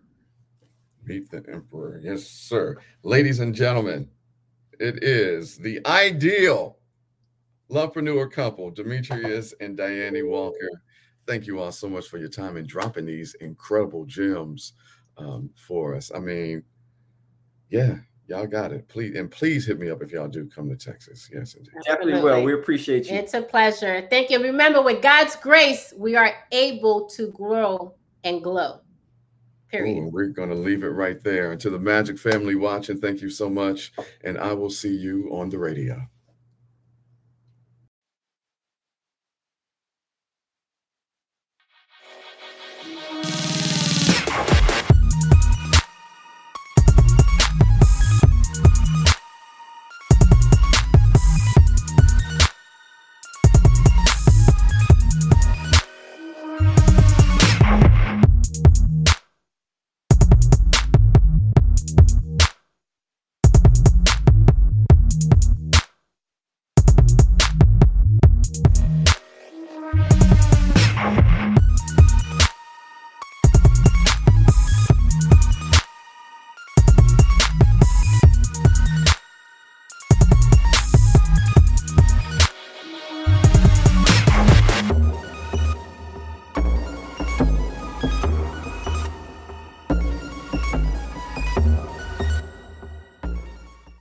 Meet 1.03 1.29
the 1.29 1.43
Emperor. 1.51 1.99
Yes, 2.01 2.23
sir. 2.23 2.77
Ladies 3.03 3.41
and 3.41 3.53
gentlemen, 3.53 4.09
it 4.79 5.03
is 5.03 5.57
the 5.57 5.85
ideal 5.85 6.77
lovepreneur 7.69 8.31
couple, 8.31 8.71
Demetrius 8.71 9.53
and 9.59 9.75
Diane 9.75 10.25
Walker. 10.25 10.69
Thank 11.27 11.47
you 11.47 11.59
all 11.59 11.71
so 11.71 11.89
much 11.89 12.07
for 12.07 12.17
your 12.17 12.29
time 12.29 12.55
and 12.55 12.67
dropping 12.67 13.05
these 13.05 13.33
incredible 13.41 14.05
gems 14.05 14.73
um, 15.17 15.49
for 15.55 15.95
us. 15.95 16.11
I 16.15 16.19
mean, 16.19 16.63
yeah, 17.69 17.97
Y'all 18.27 18.47
got 18.47 18.71
it. 18.71 18.87
Please 18.87 19.15
and 19.15 19.29
please 19.29 19.67
hit 19.67 19.79
me 19.79 19.89
up 19.91 20.01
if 20.01 20.11
y'all 20.11 20.27
do 20.27 20.47
come 20.47 20.67
to 20.69 20.75
Texas. 20.75 21.29
Yes, 21.31 21.53
indeed. 21.53 21.73
Definitely 21.85 22.21
will. 22.21 22.43
We 22.43 22.53
appreciate 22.53 23.07
you. 23.07 23.15
It's 23.15 23.35
a 23.35 23.41
pleasure. 23.41 24.07
Thank 24.09 24.31
you. 24.31 24.41
Remember, 24.41 24.81
with 24.81 25.01
God's 25.03 25.35
grace, 25.35 25.93
we 25.95 26.15
are 26.15 26.33
able 26.51 27.07
to 27.09 27.27
grow 27.31 27.93
and 28.23 28.43
glow. 28.43 28.81
Period. 29.69 29.99
Ooh, 29.99 30.09
we're 30.11 30.27
going 30.27 30.49
to 30.49 30.55
leave 30.55 30.83
it 30.83 30.89
right 30.89 31.21
there. 31.21 31.51
And 31.51 31.61
to 31.61 31.69
the 31.69 31.77
Magic 31.77 32.17
family 32.17 32.55
watching, 32.55 32.99
thank 32.99 33.21
you 33.21 33.29
so 33.29 33.47
much. 33.47 33.91
And 34.23 34.39
I 34.39 34.53
will 34.53 34.71
see 34.71 34.95
you 34.95 35.29
on 35.31 35.49
the 35.49 35.59
radio. 35.59 36.01